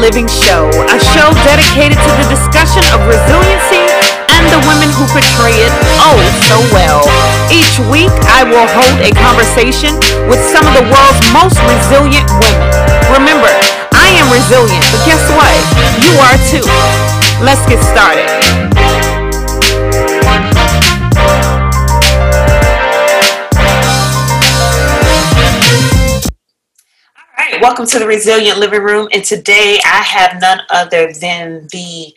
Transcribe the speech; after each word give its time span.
Living 0.00 0.28
Show, 0.28 0.68
a 0.92 0.98
show 1.16 1.32
dedicated 1.48 1.96
to 1.96 2.10
the 2.20 2.26
discussion 2.28 2.84
of 2.92 3.00
resiliency 3.08 3.80
and 4.36 4.44
the 4.52 4.60
women 4.68 4.92
who 4.92 5.08
portray 5.08 5.56
it 5.56 5.72
oh 6.04 6.20
so 6.44 6.60
well. 6.68 7.00
Each 7.48 7.80
week, 7.88 8.12
I 8.28 8.44
will 8.44 8.68
hold 8.76 8.96
a 9.00 9.10
conversation 9.16 9.96
with 10.28 10.40
some 10.52 10.68
of 10.68 10.74
the 10.76 10.84
world's 10.92 11.22
most 11.32 11.56
resilient 11.64 12.28
women. 12.44 12.68
Remember, 13.08 13.48
I 13.96 14.12
am 14.20 14.28
resilient, 14.28 14.84
but 14.92 15.00
guess 15.08 15.24
what? 15.32 15.56
You 16.04 16.12
are 16.28 16.38
too. 16.52 16.66
Let's 17.40 17.64
get 17.64 17.80
started. 17.80 18.85
Welcome 27.60 27.86
to 27.86 27.98
the 27.98 28.06
Resilient 28.06 28.58
Living 28.58 28.82
Room. 28.82 29.08
And 29.12 29.24
today 29.24 29.78
I 29.84 30.02
have 30.02 30.40
none 30.40 30.60
other 30.68 31.12
than 31.12 31.66
the, 31.72 32.14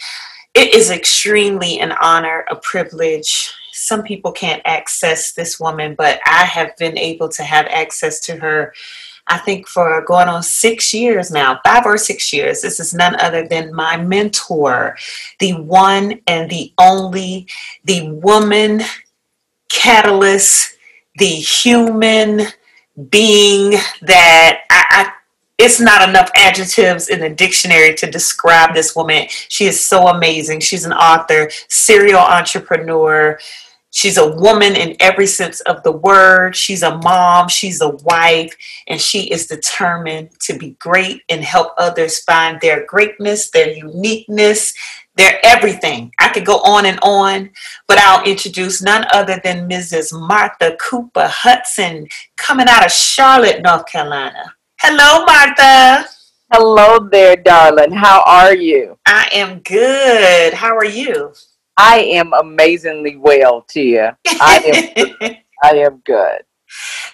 it 0.53 0.73
is 0.73 0.89
extremely 0.89 1.79
an 1.79 1.93
honor, 2.01 2.45
a 2.49 2.57
privilege. 2.57 3.53
Some 3.71 4.03
people 4.03 4.31
can't 4.31 4.61
access 4.65 5.31
this 5.31 5.59
woman, 5.59 5.95
but 5.95 6.19
I 6.25 6.43
have 6.43 6.75
been 6.77 6.97
able 6.97 7.29
to 7.29 7.43
have 7.43 7.67
access 7.67 8.19
to 8.21 8.35
her, 8.35 8.73
I 9.27 9.37
think, 9.37 9.67
for 9.67 10.03
going 10.05 10.27
on 10.27 10.43
six 10.43 10.93
years 10.93 11.31
now, 11.31 11.61
five 11.65 11.85
or 11.85 11.97
six 11.97 12.33
years. 12.33 12.61
This 12.61 12.79
is 12.79 12.93
none 12.93 13.15
other 13.19 13.47
than 13.47 13.73
my 13.73 13.95
mentor, 13.95 14.97
the 15.39 15.53
one 15.53 16.19
and 16.27 16.49
the 16.49 16.73
only, 16.77 17.47
the 17.85 18.11
woman 18.11 18.81
catalyst, 19.69 20.75
the 21.15 21.25
human 21.27 22.47
being 23.09 23.71
that 24.01 24.61
I, 24.69 24.85
I 24.89 25.13
it's 25.59 25.81
not 25.81 26.07
enough 26.07 26.31
adjectives 26.35 27.09
in 27.09 27.19
the 27.19 27.29
dictionary 27.29 27.93
to 27.95 28.09
describe 28.09 28.73
this 28.73 28.95
woman. 28.95 29.25
She 29.27 29.65
is 29.65 29.83
so 29.83 30.07
amazing. 30.07 30.61
She's 30.61 30.85
an 30.85 30.93
author, 30.93 31.51
serial 31.67 32.21
entrepreneur. 32.21 33.37
She's 33.91 34.17
a 34.17 34.35
woman 34.35 34.77
in 34.77 34.95
every 35.01 35.27
sense 35.27 35.59
of 35.61 35.83
the 35.83 35.91
word. 35.91 36.55
She's 36.55 36.81
a 36.81 36.97
mom, 36.99 37.49
she's 37.49 37.81
a 37.81 37.89
wife, 37.89 38.55
and 38.87 39.01
she 39.01 39.23
is 39.31 39.47
determined 39.47 40.29
to 40.41 40.57
be 40.57 40.77
great 40.79 41.23
and 41.27 41.43
help 41.43 41.73
others 41.77 42.19
find 42.19 42.61
their 42.61 42.85
greatness, 42.85 43.49
their 43.49 43.73
uniqueness, 43.73 44.73
their 45.15 45.39
everything. 45.43 46.13
I 46.21 46.29
could 46.29 46.45
go 46.45 46.59
on 46.59 46.85
and 46.85 46.99
on, 47.01 47.49
but 47.85 47.97
I'll 47.97 48.23
introduce 48.23 48.81
none 48.81 49.05
other 49.11 49.41
than 49.43 49.67
Mrs. 49.67 50.17
Martha 50.17 50.77
Cooper 50.79 51.27
Hudson 51.27 52.07
coming 52.37 52.67
out 52.69 52.85
of 52.85 52.93
Charlotte, 52.93 53.61
North 53.61 53.85
Carolina. 53.87 54.53
Hello, 54.81 55.25
Martha. 55.25 56.07
Hello 56.53 57.09
there, 57.11 57.35
darling. 57.35 57.91
How 57.91 58.23
are 58.25 58.55
you? 58.55 58.97
I 59.05 59.27
am 59.33 59.59
good. 59.59 60.53
How 60.53 60.73
are 60.73 60.85
you? 60.85 61.33
I 61.75 61.99
am 61.99 62.31
amazingly 62.31 63.17
well, 63.17 63.65
Teia. 63.69 64.15
I 64.25 64.95
am 65.19 65.35
I 65.63 65.69
am 65.79 66.01
good. 66.05 66.43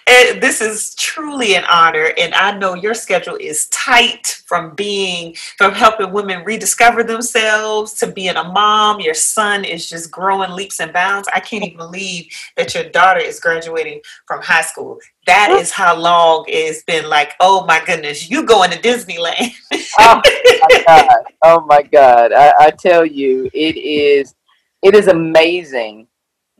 And 0.06 0.40
this 0.40 0.60
is 0.60 0.94
truly 0.94 1.56
an 1.56 1.64
honor, 1.64 2.12
and 2.16 2.32
I 2.34 2.56
know 2.56 2.74
your 2.74 2.94
schedule 2.94 3.36
is 3.40 3.66
tight 3.68 4.40
from 4.46 4.74
being 4.74 5.34
from 5.58 5.72
helping 5.72 6.12
women 6.12 6.44
rediscover 6.44 7.02
themselves 7.02 7.92
to 7.94 8.06
being 8.06 8.36
a 8.36 8.44
mom. 8.44 9.00
Your 9.00 9.14
son 9.14 9.64
is 9.64 9.88
just 9.88 10.12
growing 10.12 10.52
leaps 10.52 10.78
and 10.78 10.92
bounds. 10.92 11.28
I 11.34 11.40
can't 11.40 11.64
even 11.64 11.76
believe 11.76 12.28
that 12.56 12.72
your 12.74 12.84
daughter 12.84 13.18
is 13.18 13.40
graduating 13.40 14.00
from 14.26 14.42
high 14.42 14.62
school. 14.62 14.98
That 15.26 15.50
is 15.50 15.72
how 15.72 15.96
long 15.96 16.44
it's 16.46 16.84
been 16.84 17.08
like, 17.08 17.32
oh 17.40 17.66
my 17.66 17.82
goodness, 17.84 18.30
you 18.30 18.44
going 18.44 18.70
to 18.70 18.78
Disneyland. 18.78 19.52
oh 19.98 20.20
my 20.24 20.84
God. 20.86 21.24
Oh 21.42 21.60
my 21.66 21.82
God. 21.82 22.32
I, 22.32 22.52
I 22.60 22.70
tell 22.70 23.04
you, 23.04 23.50
it 23.52 23.76
is 23.76 24.34
it 24.82 24.94
is 24.94 25.08
amazing 25.08 26.06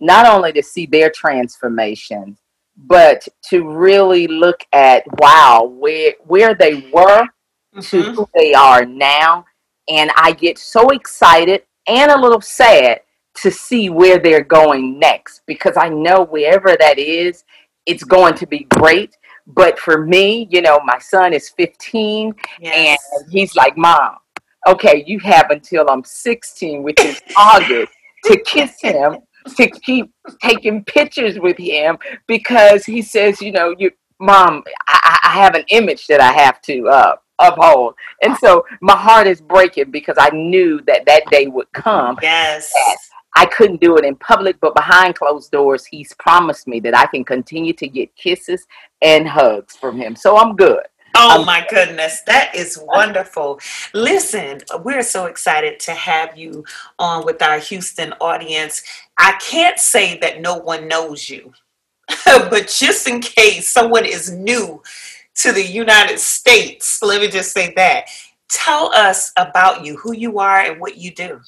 not 0.01 0.27
only 0.27 0.53
to 0.53 0.63
see 0.63 0.87
their 0.87 1.11
transformation 1.11 2.37
but 2.77 3.27
to 3.51 3.67
really 3.69 4.27
look 4.27 4.65
at 4.73 5.03
wow 5.19 5.65
where 5.79 6.13
where 6.25 6.55
they 6.55 6.91
were 6.93 7.23
mm-hmm. 7.23 7.81
to 7.81 8.03
who 8.13 8.29
they 8.35 8.53
are 8.53 8.85
now 8.85 9.45
and 9.89 10.11
i 10.17 10.33
get 10.33 10.59
so 10.59 10.91
excited 10.91 11.63
and 11.87 12.11
a 12.11 12.21
little 12.21 12.41
sad 12.41 13.01
to 13.35 13.51
see 13.51 13.91
where 13.91 14.19
they're 14.19 14.45
going 14.45 14.99
next 14.99 15.43
because 15.47 15.77
i 15.77 15.89
know 15.89 16.25
wherever 16.25 16.77
that 16.79 16.99
is 16.99 17.45
it's 17.87 18.05
going 18.05 18.35
to 18.35 18.47
be 18.47 18.65
great 18.71 19.17
but 19.47 19.79
for 19.79 20.05
me 20.05 20.47
you 20.51 20.61
know 20.61 20.81
my 20.85 20.99
son 20.99 21.33
is 21.33 21.49
15 21.51 22.35
yes. 22.61 22.99
and 23.13 23.33
he's 23.33 23.55
like 23.55 23.77
mom 23.77 24.17
okay 24.67 25.03
you 25.07 25.19
have 25.21 25.51
until 25.51 25.89
i'm 25.89 26.05
16 26.05 26.83
which 26.83 27.01
is 27.01 27.23
august 27.37 27.93
to 28.25 28.39
kiss 28.45 28.81
him 28.81 29.19
to 29.55 29.71
keep 29.71 30.13
taking 30.43 30.85
pictures 30.85 31.39
with 31.39 31.57
him 31.57 31.99
because 32.27 32.85
he 32.85 33.03
says, 33.03 33.41
you 33.41 33.53
know, 33.53 33.75
you 33.79 33.91
mom, 34.19 34.63
I, 34.89 35.19
I 35.25 35.29
have 35.31 35.55
an 35.55 35.65
image 35.69 36.07
that 36.07 36.21
I 36.21 36.33
have 36.33 36.61
to 36.63 36.89
uh, 36.89 37.17
uphold. 37.39 37.95
And 38.23 38.37
so 38.39 38.65
my 38.81 38.97
heart 38.97 39.27
is 39.27 39.41
breaking 39.41 39.91
because 39.91 40.17
I 40.19 40.31
knew 40.31 40.81
that 40.87 41.05
that 41.07 41.31
day 41.31 41.47
would 41.47 41.71
come. 41.73 42.19
Yes. 42.23 42.73
I 43.37 43.45
couldn't 43.47 43.83
do 43.83 43.99
it 43.99 44.05
in 44.05 44.17
public, 44.17 44.59
but 44.61 44.75
behind 44.75 45.15
closed 45.15 45.51
doors, 45.51 45.85
he's 45.85 46.15
promised 46.15 46.67
me 46.67 46.81
that 46.81 46.97
I 46.97 47.05
can 47.07 47.23
continue 47.23 47.75
to 47.75 47.87
get 47.87 48.15
kisses 48.17 48.67
and 49.03 49.29
hugs 49.29 49.77
from 49.77 49.99
him. 49.99 50.17
So 50.17 50.39
I'm 50.39 50.57
good. 50.57 50.81
Oh 51.19 51.45
my 51.47 51.67
goodness, 51.71 52.21
that 52.27 52.55
is 52.55 52.79
wonderful. 52.83 53.59
Listen, 53.95 54.61
we're 54.85 55.03
so 55.03 55.27
excited 55.27 55.81
to 55.81 55.93
have 55.93 56.37
you 56.37 56.63
on 56.99 57.25
with 57.25 57.41
our 57.41 57.59
Houston 57.59 58.13
audience. 58.21 58.83
I 59.17 59.33
can't 59.41 59.79
say 59.79 60.19
that 60.19 60.43
no 60.43 60.57
one 60.57 60.89
knows 60.89 61.31
you, 61.31 61.55
but 62.27 62.69
just 62.69 63.09
in 63.09 63.21
case 63.21 63.71
someone 63.71 64.05
is 64.05 64.31
new 64.31 64.83
to 65.37 65.53
the 65.53 65.65
United 65.65 66.19
States, 66.19 67.03
let 67.03 67.23
me 67.23 67.29
just 67.29 67.53
say 67.53 67.73
that. 67.77 68.09
Tell 68.49 68.93
us 68.95 69.33
about 69.39 69.85
you, 69.85 69.97
who 69.97 70.15
you 70.15 70.39
are, 70.39 70.61
and 70.61 70.81
what 70.81 70.99
you 70.99 71.15
do. 71.15 71.41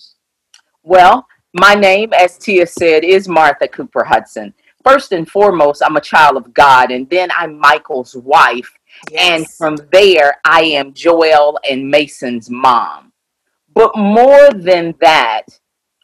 Well, 0.82 1.26
my 1.52 1.74
name, 1.74 2.12
as 2.14 2.38
Teia 2.38 2.66
said, 2.66 3.04
is 3.04 3.28
Martha 3.28 3.68
Cooper 3.68 4.02
Hudson. 4.02 4.54
First 4.82 5.12
and 5.12 5.28
foremost, 5.28 5.82
I'm 5.84 5.96
a 5.96 6.00
child 6.00 6.38
of 6.38 6.54
God, 6.54 6.90
and 6.90 7.08
then 7.10 7.30
I'm 7.36 7.58
Michael's 7.58 8.16
wife 8.16 8.77
and 9.16 9.48
from 9.50 9.76
there, 9.92 10.38
I 10.44 10.62
am 10.62 10.94
Joel 10.94 11.58
and 11.68 11.90
Mason's 11.90 12.50
mom. 12.50 13.12
But 13.74 13.96
more 13.96 14.50
than 14.50 14.94
that, 15.00 15.44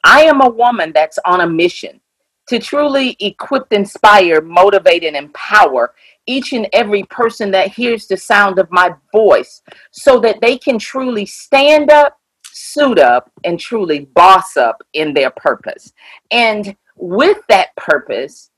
I 0.05 0.23
am 0.23 0.41
a 0.43 0.49
woman 0.49 0.93
that's 0.95 1.19
on 1.27 1.41
a 1.41 1.47
mission 1.49 2.01
to 2.49 2.59
truly 2.59 3.17
equip, 3.21 3.73
inspire, 3.73 4.41
motivate, 4.41 5.05
and 5.05 5.17
empower 5.17 5.95
each 6.27 6.53
and 6.53 6.69
every 6.73 7.05
person 7.05 7.51
that 7.51 7.73
hears 7.73 8.07
the 8.07 8.17
sound 8.17 8.59
of 8.59 8.71
my 8.71 8.95
voice 9.13 9.63
so 9.91 10.21
that 10.21 10.41
they 10.41 10.59
can 10.59 10.79
truly 10.79 11.27
stand 11.27 11.91
up, 11.91 12.19
suit 12.45 12.99
up, 12.99 13.31
and 13.45 13.59
truly 13.59 14.01
boss 14.15 14.57
up 14.57 14.83
in 14.93 15.15
their 15.15 15.31
purpose. 15.31 15.93
And 16.31 16.77
with 16.97 17.39
that 17.49 17.75
purpose, 17.77 18.51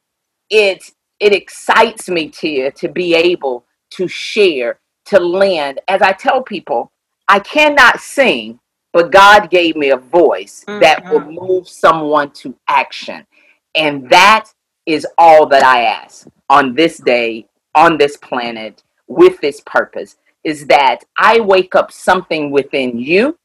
it 0.50 0.84
it 1.18 1.32
excites 1.32 2.08
me, 2.10 2.28
Teia, 2.28 2.74
to 2.74 2.88
be 2.88 3.14
able 3.14 3.65
to 3.90 4.08
share, 4.08 4.78
to 5.06 5.20
lend. 5.20 5.80
As 5.88 6.02
I 6.02 6.12
tell 6.12 6.42
people, 6.42 6.92
I 7.28 7.40
cannot 7.40 8.00
sing, 8.00 8.60
but 8.92 9.12
God 9.12 9.50
gave 9.50 9.76
me 9.76 9.90
a 9.90 9.96
voice 9.96 10.64
mm-hmm. 10.66 10.80
that 10.80 11.04
will 11.04 11.20
move 11.20 11.68
someone 11.68 12.30
to 12.32 12.54
action. 12.68 13.26
And 13.74 14.08
that 14.10 14.50
is 14.86 15.06
all 15.18 15.46
that 15.46 15.64
I 15.64 15.82
ask 15.84 16.26
on 16.48 16.74
this 16.74 16.98
day, 16.98 17.46
on 17.74 17.98
this 17.98 18.16
planet, 18.16 18.82
with 19.08 19.40
this 19.40 19.60
purpose 19.66 20.16
is 20.44 20.66
that 20.66 21.00
I 21.18 21.40
wake 21.40 21.74
up 21.74 21.90
something 21.90 22.50
within 22.50 22.98
you 22.98 23.36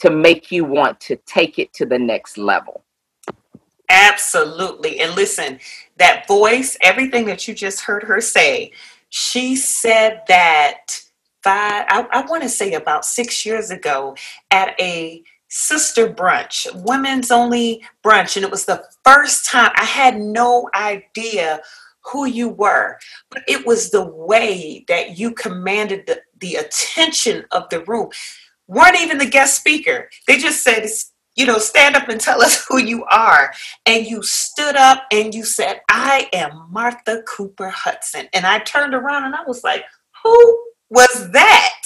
to 0.00 0.10
make 0.10 0.50
you 0.50 0.64
want 0.64 0.98
to 1.00 1.16
take 1.24 1.58
it 1.58 1.72
to 1.74 1.86
the 1.86 1.98
next 1.98 2.36
level. 2.36 2.82
Absolutely. 3.88 4.98
And 4.98 5.14
listen, 5.14 5.60
that 5.98 6.26
voice, 6.26 6.76
everything 6.82 7.26
that 7.26 7.46
you 7.46 7.54
just 7.54 7.82
heard 7.82 8.02
her 8.02 8.20
say, 8.20 8.72
she 9.08 9.56
said 9.56 10.22
that 10.28 11.00
five, 11.42 11.86
I, 11.88 12.06
I 12.10 12.26
want 12.26 12.42
to 12.42 12.48
say 12.48 12.72
about 12.72 13.04
six 13.04 13.46
years 13.46 13.70
ago 13.70 14.16
at 14.50 14.78
a 14.80 15.22
sister 15.48 16.08
brunch, 16.08 16.66
women's 16.84 17.30
only 17.30 17.84
brunch. 18.04 18.36
And 18.36 18.44
it 18.44 18.50
was 18.50 18.64
the 18.64 18.84
first 19.04 19.46
time 19.46 19.70
I 19.76 19.84
had 19.84 20.18
no 20.18 20.68
idea 20.74 21.60
who 22.04 22.26
you 22.26 22.48
were, 22.48 22.98
but 23.30 23.42
it 23.48 23.66
was 23.66 23.90
the 23.90 24.04
way 24.04 24.84
that 24.88 25.18
you 25.18 25.32
commanded 25.32 26.06
the, 26.06 26.20
the 26.40 26.56
attention 26.56 27.44
of 27.52 27.68
the 27.70 27.82
room. 27.84 28.10
Weren't 28.68 29.00
even 29.00 29.18
the 29.18 29.26
guest 29.26 29.58
speaker. 29.58 30.08
They 30.26 30.38
just 30.38 30.62
said, 30.62 30.86
you 31.36 31.46
know, 31.46 31.58
stand 31.58 31.94
up 31.94 32.08
and 32.08 32.20
tell 32.20 32.42
us 32.42 32.64
who 32.66 32.78
you 32.78 33.04
are. 33.04 33.52
And 33.84 34.06
you 34.06 34.22
stood 34.22 34.76
up 34.76 35.04
and 35.12 35.34
you 35.34 35.44
said, 35.44 35.80
I 35.88 36.28
am 36.32 36.68
Martha 36.70 37.22
Cooper 37.22 37.70
Hudson. 37.70 38.28
And 38.32 38.46
I 38.46 38.58
turned 38.60 38.94
around 38.94 39.24
and 39.24 39.34
I 39.34 39.44
was 39.46 39.62
like, 39.62 39.84
who 40.24 40.64
was 40.90 41.30
that? 41.32 41.82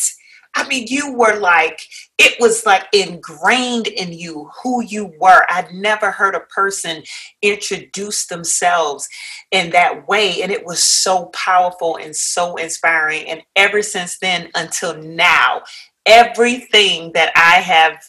I 0.56 0.66
mean, 0.66 0.86
you 0.88 1.14
were 1.14 1.38
like, 1.38 1.80
it 2.18 2.34
was 2.40 2.66
like 2.66 2.84
ingrained 2.92 3.86
in 3.86 4.12
you 4.12 4.50
who 4.62 4.82
you 4.82 5.12
were. 5.20 5.46
I'd 5.48 5.72
never 5.72 6.10
heard 6.10 6.34
a 6.34 6.40
person 6.40 7.04
introduce 7.40 8.26
themselves 8.26 9.08
in 9.52 9.70
that 9.70 10.08
way. 10.08 10.42
And 10.42 10.50
it 10.50 10.66
was 10.66 10.82
so 10.82 11.26
powerful 11.26 11.96
and 11.96 12.16
so 12.16 12.56
inspiring. 12.56 13.28
And 13.28 13.42
ever 13.54 13.80
since 13.80 14.18
then 14.18 14.50
until 14.56 15.00
now, 15.00 15.62
everything 16.04 17.12
that 17.12 17.32
I 17.36 17.60
have 17.60 18.02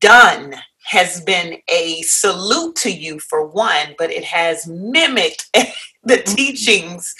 done 0.00 0.54
has 0.86 1.20
been 1.22 1.58
a 1.68 2.00
salute 2.02 2.76
to 2.76 2.90
you 2.90 3.18
for 3.18 3.46
one, 3.46 3.94
but 3.98 4.10
it 4.10 4.24
has 4.24 4.68
mimicked 4.68 5.50
the 5.52 6.14
mm-hmm. 6.14 6.34
teachings 6.34 7.12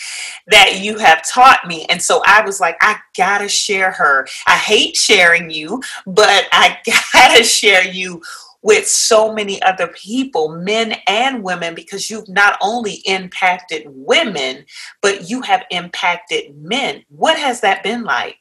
that 0.47 0.81
you 0.81 0.99
have 0.99 1.27
taught 1.29 1.67
me. 1.67 1.85
And 1.89 2.01
so 2.01 2.23
I 2.25 2.45
was 2.45 2.61
like, 2.61 2.77
I 2.81 2.97
gotta 3.17 3.49
share 3.49 3.91
her. 3.91 4.27
I 4.47 4.57
hate 4.57 4.97
sharing 4.97 5.51
you, 5.51 5.83
but 6.07 6.47
I 6.53 6.79
gotta 7.13 7.43
share 7.43 7.85
you 7.85 8.23
with 8.63 8.87
so 8.89 9.33
many 9.33 9.63
other 9.63 9.89
people, 9.89 10.49
men 10.49 10.97
and 11.07 11.43
women, 11.43 11.75
because 11.75 12.11
you've 12.11 12.29
not 12.29 12.59
only 12.61 12.95
impacted 13.05 13.85
women, 13.87 14.65
but 15.03 15.29
you 15.29 15.41
have 15.43 15.65
impacted 15.71 16.57
men. 16.57 17.05
What 17.09 17.39
has 17.39 17.61
that 17.61 17.83
been 17.83 18.03
like? 18.03 18.37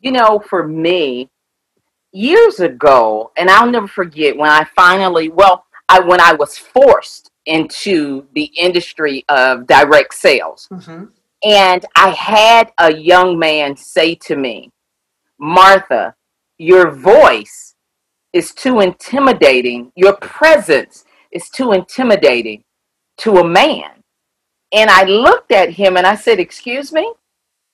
You 0.00 0.12
know, 0.12 0.40
for 0.48 0.68
me, 0.68 1.28
years 2.16 2.60
ago, 2.60 3.30
and 3.36 3.50
I'll 3.50 3.70
never 3.70 3.86
forget 3.86 4.36
when 4.36 4.50
I 4.50 4.64
finally, 4.74 5.28
well, 5.28 5.66
I 5.88 6.00
when 6.00 6.20
I 6.20 6.32
was 6.32 6.58
forced 6.58 7.30
into 7.44 8.26
the 8.34 8.50
industry 8.56 9.24
of 9.28 9.66
direct 9.66 10.14
sales. 10.14 10.68
Mm-hmm. 10.72 11.04
And 11.44 11.84
I 11.94 12.10
had 12.10 12.72
a 12.78 12.92
young 12.92 13.38
man 13.38 13.76
say 13.76 14.14
to 14.16 14.36
me, 14.36 14.72
Martha, 15.38 16.14
your 16.58 16.90
voice 16.90 17.74
is 18.32 18.52
too 18.52 18.80
intimidating. 18.80 19.92
Your 19.94 20.16
presence 20.16 21.04
is 21.30 21.48
too 21.50 21.72
intimidating 21.72 22.64
to 23.18 23.36
a 23.36 23.48
man. 23.48 24.02
And 24.72 24.90
I 24.90 25.04
looked 25.04 25.52
at 25.52 25.70
him 25.70 25.96
and 25.96 26.06
I 26.06 26.16
said, 26.16 26.40
Excuse 26.40 26.92
me? 26.92 27.12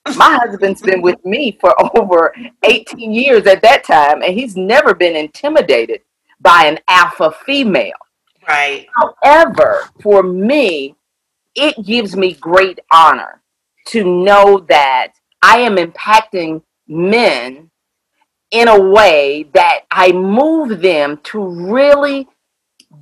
My 0.05 0.37
husband's 0.43 0.81
been 0.81 1.01
with 1.01 1.23
me 1.25 1.57
for 1.59 1.73
over 1.97 2.33
18 2.63 3.11
years 3.11 3.45
at 3.47 3.61
that 3.61 3.83
time, 3.83 4.21
and 4.21 4.33
he's 4.33 4.55
never 4.55 4.93
been 4.93 5.15
intimidated 5.15 6.01
by 6.41 6.65
an 6.65 6.79
alpha 6.87 7.33
female. 7.45 7.91
Right. 8.47 8.87
However, 8.95 9.89
for 10.01 10.23
me, 10.23 10.95
it 11.55 11.85
gives 11.85 12.15
me 12.15 12.33
great 12.33 12.79
honor 12.91 13.41
to 13.87 14.03
know 14.03 14.65
that 14.69 15.13
I 15.41 15.59
am 15.59 15.77
impacting 15.77 16.61
men 16.87 17.69
in 18.51 18.67
a 18.67 18.79
way 18.79 19.49
that 19.53 19.81
I 19.89 20.11
move 20.11 20.81
them 20.81 21.19
to 21.23 21.39
really 21.39 22.27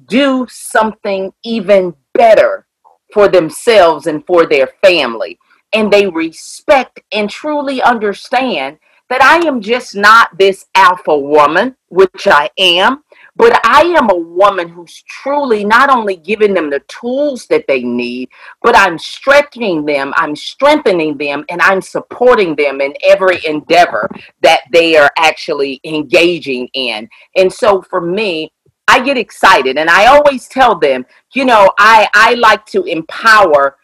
do 0.07 0.47
something 0.49 1.33
even 1.43 1.95
better 2.13 2.67
for 3.13 3.27
themselves 3.27 4.07
and 4.07 4.25
for 4.25 4.45
their 4.45 4.67
family 4.83 5.37
and 5.73 5.91
they 5.91 6.07
respect 6.07 7.01
and 7.11 7.29
truly 7.29 7.81
understand 7.81 8.77
that 9.11 9.21
I 9.21 9.45
am 9.45 9.59
just 9.59 9.93
not 9.93 10.37
this 10.37 10.67
alpha 10.73 11.17
woman, 11.17 11.75
which 11.89 12.27
I 12.27 12.49
am, 12.57 13.03
but 13.35 13.59
I 13.65 13.81
am 13.97 14.09
a 14.09 14.15
woman 14.15 14.69
who's 14.69 15.03
truly 15.05 15.65
not 15.65 15.89
only 15.89 16.15
giving 16.15 16.53
them 16.53 16.69
the 16.69 16.79
tools 16.87 17.45
that 17.47 17.65
they 17.67 17.83
need, 17.83 18.29
but 18.63 18.73
I'm 18.73 18.97
stretching 18.97 19.85
them, 19.85 20.13
I'm 20.15 20.33
strengthening 20.33 21.17
them, 21.17 21.43
and 21.49 21.61
I'm 21.61 21.81
supporting 21.81 22.55
them 22.55 22.79
in 22.79 22.93
every 23.03 23.39
endeavor 23.45 24.09
that 24.43 24.61
they 24.71 24.95
are 24.95 25.11
actually 25.17 25.81
engaging 25.83 26.69
in. 26.73 27.09
And 27.35 27.51
so 27.51 27.81
for 27.81 27.99
me, 27.99 28.53
I 28.87 29.01
get 29.01 29.17
excited 29.17 29.77
and 29.77 29.89
I 29.89 30.07
always 30.07 30.47
tell 30.47 30.77
them, 30.77 31.05
you 31.33 31.45
know, 31.45 31.71
I, 31.79 32.07
I 32.13 32.33
like 32.35 32.65
to 32.67 32.83
empower 32.83 33.77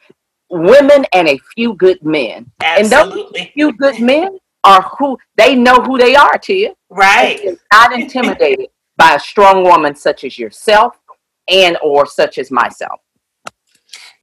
women 0.49 1.05
and 1.13 1.27
a 1.27 1.39
few 1.55 1.73
good 1.73 2.03
men. 2.03 2.51
Absolutely. 2.61 3.39
And 3.39 3.47
those 3.47 3.53
few 3.53 3.73
good 3.73 3.99
men 3.99 4.39
are 4.63 4.81
who 4.97 5.17
they 5.35 5.55
know 5.55 5.81
who 5.81 5.97
they 5.97 6.15
are 6.15 6.38
to 6.38 6.53
you. 6.53 6.75
Right. 6.89 7.57
Not 7.71 7.94
intimidated 7.94 8.67
by 8.97 9.15
a 9.15 9.19
strong 9.19 9.63
woman 9.63 9.95
such 9.95 10.23
as 10.23 10.38
yourself 10.38 10.97
and 11.47 11.77
or 11.81 12.05
such 12.05 12.38
as 12.38 12.51
myself. 12.51 12.99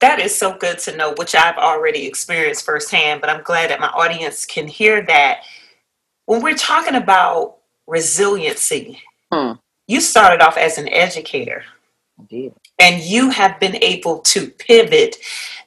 That 0.00 0.20
is 0.20 0.36
so 0.36 0.56
good 0.56 0.78
to 0.80 0.96
know, 0.96 1.14
which 1.16 1.34
I've 1.34 1.56
already 1.56 2.04
experienced 2.04 2.66
firsthand, 2.66 3.20
but 3.20 3.30
I'm 3.30 3.42
glad 3.42 3.70
that 3.70 3.80
my 3.80 3.88
audience 3.88 4.44
can 4.44 4.66
hear 4.66 5.02
that. 5.06 5.42
When 6.26 6.42
we're 6.42 6.56
talking 6.56 6.96
about 6.96 7.58
resiliency, 7.86 9.00
hmm. 9.32 9.52
you 9.86 10.00
started 10.00 10.42
off 10.42 10.58
as 10.58 10.78
an 10.78 10.88
educator. 10.88 11.64
And 12.78 13.02
you 13.02 13.30
have 13.30 13.58
been 13.60 13.76
able 13.82 14.20
to 14.20 14.48
pivot 14.48 15.16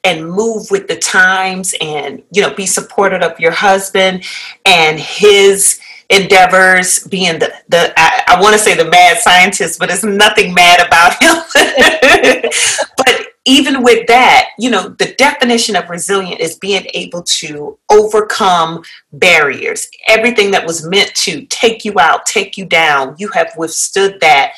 and 0.04 0.30
move 0.32 0.72
with 0.72 0.88
the 0.88 0.96
times 0.96 1.76
and 1.82 2.24
you 2.32 2.42
know 2.42 2.54
be 2.54 2.66
supportive 2.66 3.22
of 3.22 3.40
your 3.40 3.52
husband 3.52 4.24
and 4.66 5.00
his 5.00 5.80
endeavors 6.10 7.06
being 7.08 7.40
the, 7.40 7.54
the 7.68 7.94
I, 7.98 8.24
I 8.28 8.42
want 8.42 8.54
to 8.54 8.60
say 8.60 8.76
the 8.76 8.90
mad 8.90 9.18
scientist 9.18 9.80
but 9.80 9.90
it's 9.90 10.04
nothing 10.04 10.54
mad 10.54 10.86
about 10.86 11.22
him. 11.22 12.52
But 12.98 13.28
even 13.46 13.84
with 13.84 14.08
that 14.08 14.50
you 14.58 14.70
know 14.70 14.90
the 14.90 15.14
definition 15.18 15.76
of 15.76 15.90
resilient 15.90 16.40
is 16.40 16.58
being 16.58 16.88
able 16.94 17.24
to 17.24 17.78
overcome 17.92 18.84
barriers. 19.12 19.88
Everything 20.08 20.52
that 20.52 20.66
was 20.66 20.88
meant 20.88 21.14
to 21.16 21.46
take 21.48 21.84
you 21.84 22.00
out 22.00 22.26
take 22.26 22.58
you 22.58 22.66
down 22.66 23.16
you 23.18 23.28
have 23.30 23.52
withstood 23.58 24.20
that 24.22 24.54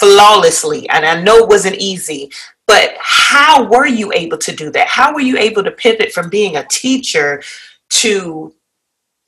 flawlessly. 0.00 0.88
And 0.88 1.04
I 1.04 1.22
know 1.22 1.36
it 1.38 1.48
wasn't 1.48 1.76
easy, 1.76 2.30
but 2.66 2.94
how 2.98 3.68
were 3.68 3.86
you 3.86 4.12
able 4.12 4.38
to 4.38 4.54
do 4.54 4.70
that? 4.72 4.88
How 4.88 5.12
were 5.12 5.20
you 5.20 5.38
able 5.38 5.62
to 5.62 5.70
pivot 5.70 6.12
from 6.12 6.30
being 6.30 6.56
a 6.56 6.66
teacher 6.68 7.42
to 7.90 8.54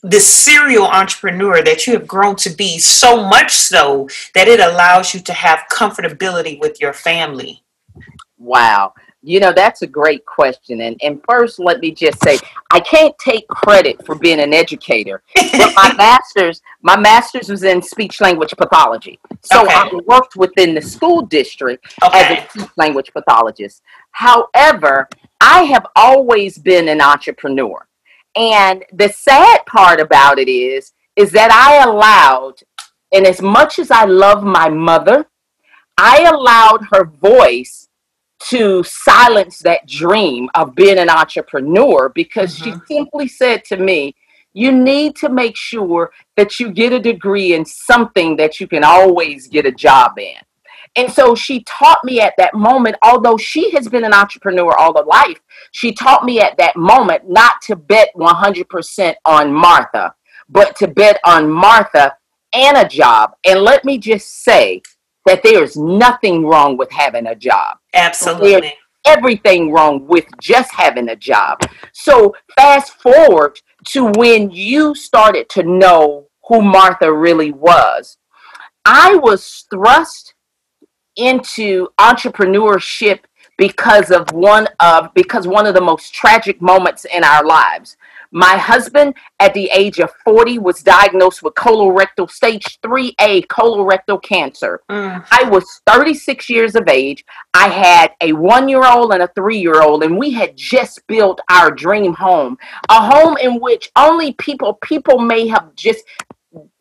the 0.02 0.18
serial 0.18 0.86
entrepreneur 0.86 1.62
that 1.62 1.86
you 1.86 1.92
have 1.92 2.08
grown 2.08 2.34
to 2.36 2.50
be 2.50 2.78
so 2.78 3.22
much 3.22 3.52
so 3.52 4.08
that 4.34 4.48
it 4.48 4.58
allows 4.58 5.14
you 5.14 5.20
to 5.20 5.32
have 5.32 5.64
comfortability 5.70 6.58
with 6.58 6.80
your 6.80 6.92
family? 6.92 7.62
Wow. 8.38 8.94
You 9.24 9.38
know, 9.38 9.52
that's 9.52 9.82
a 9.82 9.86
great 9.86 10.26
question. 10.26 10.80
And, 10.80 10.98
and 11.02 11.20
first, 11.28 11.60
let 11.60 11.78
me 11.78 11.92
just 11.92 12.22
say, 12.22 12.38
I 12.72 12.80
can't 12.80 13.16
take 13.18 13.46
credit 13.46 14.04
for 14.04 14.16
being 14.16 14.40
an 14.40 14.52
educator. 14.52 15.22
but 15.34 15.72
my 15.76 15.94
master's, 15.96 16.60
my 16.82 16.98
master's 16.98 17.48
was 17.48 17.62
in 17.62 17.80
speech 17.80 18.20
language 18.20 18.54
pathology. 18.56 19.20
So 19.42 19.62
okay. 19.62 19.74
I 19.74 19.90
worked 20.06 20.34
within 20.34 20.74
the 20.74 20.82
school 20.82 21.22
district 21.22 21.94
okay. 22.02 22.18
as 22.18 22.44
a 22.44 22.48
speech 22.50 22.70
language 22.76 23.12
pathologist. 23.12 23.82
However, 24.10 25.08
I 25.40 25.62
have 25.64 25.86
always 25.94 26.58
been 26.58 26.88
an 26.88 27.00
entrepreneur. 27.00 27.86
And 28.34 28.84
the 28.92 29.08
sad 29.08 29.64
part 29.66 30.00
about 30.00 30.38
it 30.38 30.48
is, 30.48 30.92
is 31.16 31.30
that 31.32 31.52
I 31.52 31.88
allowed, 31.88 32.54
and 33.12 33.26
as 33.26 33.42
much 33.42 33.78
as 33.78 33.90
I 33.90 34.04
love 34.04 34.42
my 34.42 34.68
mother, 34.68 35.26
I 35.98 36.24
allowed 36.24 36.86
her 36.92 37.04
voice 37.04 37.81
to 38.48 38.82
silence 38.82 39.58
that 39.60 39.86
dream 39.86 40.48
of 40.54 40.74
being 40.74 40.98
an 40.98 41.10
entrepreneur 41.10 42.08
because 42.08 42.58
mm-hmm. 42.58 42.78
she 42.78 42.94
simply 42.94 43.28
said 43.28 43.64
to 43.66 43.76
me, 43.76 44.14
you 44.54 44.72
need 44.72 45.16
to 45.16 45.28
make 45.28 45.56
sure 45.56 46.12
that 46.36 46.60
you 46.60 46.70
get 46.70 46.92
a 46.92 47.00
degree 47.00 47.54
in 47.54 47.64
something 47.64 48.36
that 48.36 48.60
you 48.60 48.66
can 48.66 48.84
always 48.84 49.48
get 49.48 49.66
a 49.66 49.72
job 49.72 50.18
in. 50.18 50.36
And 50.94 51.10
so 51.10 51.34
she 51.34 51.62
taught 51.64 52.04
me 52.04 52.20
at 52.20 52.34
that 52.36 52.52
moment, 52.52 52.96
although 53.02 53.38
she 53.38 53.70
has 53.70 53.88
been 53.88 54.04
an 54.04 54.12
entrepreneur 54.12 54.76
all 54.76 54.94
her 54.96 55.04
life, 55.04 55.40
she 55.70 55.92
taught 55.92 56.24
me 56.24 56.40
at 56.40 56.58
that 56.58 56.76
moment 56.76 57.30
not 57.30 57.62
to 57.62 57.76
bet 57.76 58.10
100% 58.14 59.14
on 59.24 59.52
Martha, 59.52 60.14
but 60.50 60.76
to 60.76 60.88
bet 60.88 61.18
on 61.24 61.50
Martha 61.50 62.14
and 62.52 62.76
a 62.76 62.86
job. 62.86 63.32
And 63.46 63.60
let 63.60 63.86
me 63.86 63.96
just 63.96 64.42
say, 64.44 64.82
that 65.26 65.42
there 65.42 65.62
is 65.62 65.76
nothing 65.76 66.46
wrong 66.46 66.76
with 66.76 66.90
having 66.90 67.26
a 67.26 67.34
job. 67.34 67.78
Absolutely. 67.94 68.74
Everything 69.04 69.72
wrong 69.72 70.06
with 70.06 70.26
just 70.40 70.72
having 70.72 71.08
a 71.08 71.16
job. 71.16 71.60
So 71.92 72.34
fast 72.56 73.00
forward 73.00 73.60
to 73.88 74.12
when 74.16 74.50
you 74.50 74.94
started 74.94 75.48
to 75.50 75.62
know 75.64 76.28
who 76.48 76.62
Martha 76.62 77.12
really 77.12 77.52
was. 77.52 78.16
I 78.84 79.16
was 79.16 79.64
thrust 79.70 80.34
into 81.16 81.88
entrepreneurship 81.98 83.20
because 83.58 84.10
of 84.10 84.30
one 84.32 84.68
of 84.80 85.12
because 85.14 85.46
one 85.46 85.66
of 85.66 85.74
the 85.74 85.80
most 85.80 86.12
tragic 86.14 86.60
moments 86.60 87.04
in 87.04 87.22
our 87.22 87.44
lives. 87.44 87.96
My 88.32 88.56
husband, 88.56 89.14
at 89.40 89.52
the 89.52 89.70
age 89.72 90.00
of 90.00 90.10
40, 90.24 90.58
was 90.58 90.82
diagnosed 90.82 91.42
with 91.42 91.54
colorectal 91.54 92.30
stage 92.30 92.80
3A 92.80 93.46
colorectal 93.46 94.22
cancer. 94.22 94.80
Mm. 94.90 95.24
I 95.30 95.44
was 95.50 95.64
36 95.86 96.48
years 96.48 96.74
of 96.74 96.88
age. 96.88 97.24
I 97.52 97.68
had 97.68 98.12
a 98.22 98.32
one 98.32 98.70
year 98.70 98.84
old 98.84 99.12
and 99.12 99.22
a 99.22 99.28
three 99.36 99.58
year 99.58 99.82
old, 99.82 100.02
and 100.02 100.16
we 100.16 100.30
had 100.32 100.56
just 100.56 101.06
built 101.06 101.40
our 101.50 101.70
dream 101.70 102.14
home. 102.14 102.56
A 102.88 103.00
home 103.00 103.36
in 103.36 103.60
which 103.60 103.90
only 103.96 104.32
people, 104.34 104.74
people 104.82 105.18
may 105.18 105.46
have 105.48 105.74
just 105.76 106.02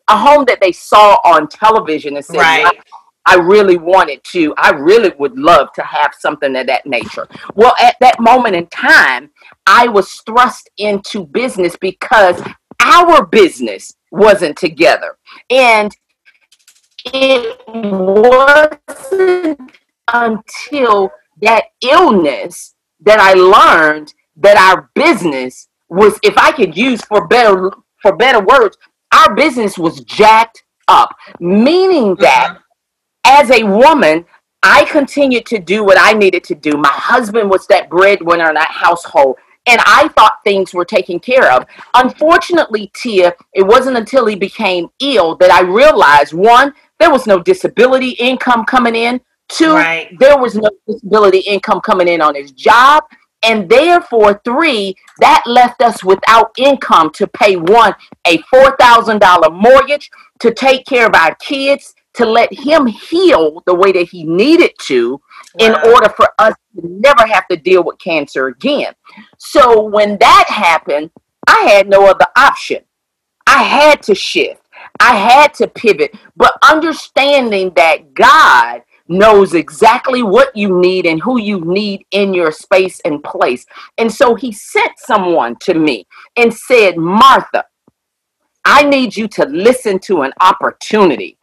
a 0.08 0.16
home 0.16 0.44
that 0.46 0.60
they 0.60 0.72
saw 0.72 1.18
on 1.24 1.48
television 1.48 2.16
and 2.16 2.24
said, 2.24 2.38
right. 2.38 2.78
I 3.26 3.36
really 3.36 3.76
wanted 3.76 4.22
to, 4.32 4.54
I 4.56 4.70
really 4.70 5.12
would 5.18 5.38
love 5.38 5.72
to 5.74 5.82
have 5.82 6.12
something 6.18 6.56
of 6.56 6.66
that 6.66 6.86
nature. 6.86 7.28
Well, 7.54 7.74
at 7.80 7.96
that 8.00 8.18
moment 8.20 8.56
in 8.56 8.66
time, 8.68 9.30
I 9.66 9.88
was 9.88 10.10
thrust 10.26 10.68
into 10.78 11.26
business 11.26 11.76
because 11.80 12.42
our 12.80 13.26
business 13.26 13.94
wasn't 14.10 14.56
together. 14.58 15.16
And 15.50 15.94
it 17.06 17.60
wasn't 17.68 19.60
until 20.12 21.12
that 21.40 21.64
illness 21.82 22.74
that 23.00 23.18
I 23.20 23.34
learned 23.34 24.14
that 24.36 24.56
our 24.56 24.90
business 24.94 25.68
was, 25.88 26.18
if 26.22 26.36
I 26.36 26.52
could 26.52 26.76
use 26.76 27.02
for 27.02 27.26
better 27.28 27.70
for 28.00 28.16
better 28.16 28.40
words, 28.44 28.76
our 29.14 29.34
business 29.34 29.78
was 29.78 30.00
jacked 30.00 30.64
up. 30.88 31.14
Meaning 31.38 32.16
that 32.16 32.48
mm-hmm 32.48 32.61
as 33.24 33.50
a 33.50 33.62
woman, 33.64 34.24
I 34.62 34.84
continued 34.84 35.46
to 35.46 35.58
do 35.58 35.84
what 35.84 35.98
I 36.00 36.12
needed 36.12 36.44
to 36.44 36.54
do. 36.54 36.72
My 36.72 36.88
husband 36.88 37.50
was 37.50 37.66
that 37.66 37.90
breadwinner 37.90 38.48
in 38.48 38.54
that 38.54 38.70
household. 38.70 39.36
And 39.66 39.80
I 39.86 40.08
thought 40.16 40.38
things 40.44 40.74
were 40.74 40.84
taken 40.84 41.20
care 41.20 41.52
of. 41.52 41.66
Unfortunately, 41.94 42.90
Teia, 42.94 43.32
it 43.52 43.62
wasn't 43.62 43.96
until 43.96 44.26
he 44.26 44.34
became 44.34 44.88
ill 45.00 45.36
that 45.36 45.52
I 45.52 45.60
realized 45.62 46.32
one, 46.32 46.74
there 46.98 47.10
was 47.10 47.26
no 47.26 47.40
disability 47.40 48.10
income 48.10 48.64
coming 48.64 48.96
in. 48.96 49.20
Two, 49.48 49.74
right. 49.74 50.08
there 50.18 50.38
was 50.38 50.54
no 50.54 50.68
disability 50.88 51.40
income 51.40 51.80
coming 51.80 52.08
in 52.08 52.20
on 52.20 52.34
his 52.34 52.52
job. 52.52 53.04
And 53.44 53.68
therefore, 53.68 54.40
three, 54.44 54.94
that 55.18 55.42
left 55.46 55.82
us 55.82 56.04
without 56.04 56.52
income 56.56 57.10
to 57.14 57.26
pay 57.26 57.56
one, 57.56 57.94
a 58.26 58.38
$4,000 58.54 59.52
mortgage, 59.52 60.10
to 60.40 60.54
take 60.54 60.86
care 60.86 61.06
of 61.06 61.14
our 61.14 61.34
kids, 61.36 61.94
to 62.14 62.26
let 62.26 62.52
him 62.52 62.86
heal 62.86 63.62
the 63.66 63.74
way 63.74 63.92
that 63.92 64.08
he 64.08 64.24
needed 64.24 64.72
to 64.82 65.12
wow. 65.12 65.66
in 65.66 65.74
order 65.92 66.08
for 66.10 66.28
us 66.38 66.54
to 66.74 66.82
never 66.84 67.26
have 67.26 67.46
to 67.48 67.56
deal 67.56 67.82
with 67.82 67.98
cancer 67.98 68.48
again. 68.48 68.94
So 69.38 69.82
when 69.82 70.18
that 70.18 70.46
happened, 70.48 71.10
I 71.46 71.60
had 71.62 71.88
no 71.88 72.06
other 72.06 72.26
option. 72.36 72.82
I 73.46 73.62
had 73.62 74.02
to 74.04 74.14
shift. 74.14 74.62
I 75.00 75.14
had 75.14 75.54
to 75.54 75.68
pivot, 75.68 76.14
but 76.36 76.58
understanding 76.68 77.72
that 77.76 78.14
God 78.14 78.82
knows 79.08 79.54
exactly 79.54 80.22
what 80.22 80.54
you 80.56 80.80
need 80.80 81.06
and 81.06 81.20
who 81.20 81.38
you 81.38 81.60
need 81.60 82.04
in 82.10 82.32
your 82.34 82.50
space 82.50 83.00
and 83.04 83.22
place. 83.22 83.66
And 83.98 84.12
so 84.12 84.34
he 84.34 84.52
sent 84.52 84.92
someone 84.98 85.56
to 85.62 85.74
me 85.74 86.06
and 86.36 86.52
said, 86.52 86.96
Martha, 86.96 87.64
I 88.64 88.84
need 88.84 89.16
you 89.16 89.28
to 89.28 89.44
listen 89.46 89.98
to 90.00 90.22
an 90.22 90.32
opportunity 90.40 91.36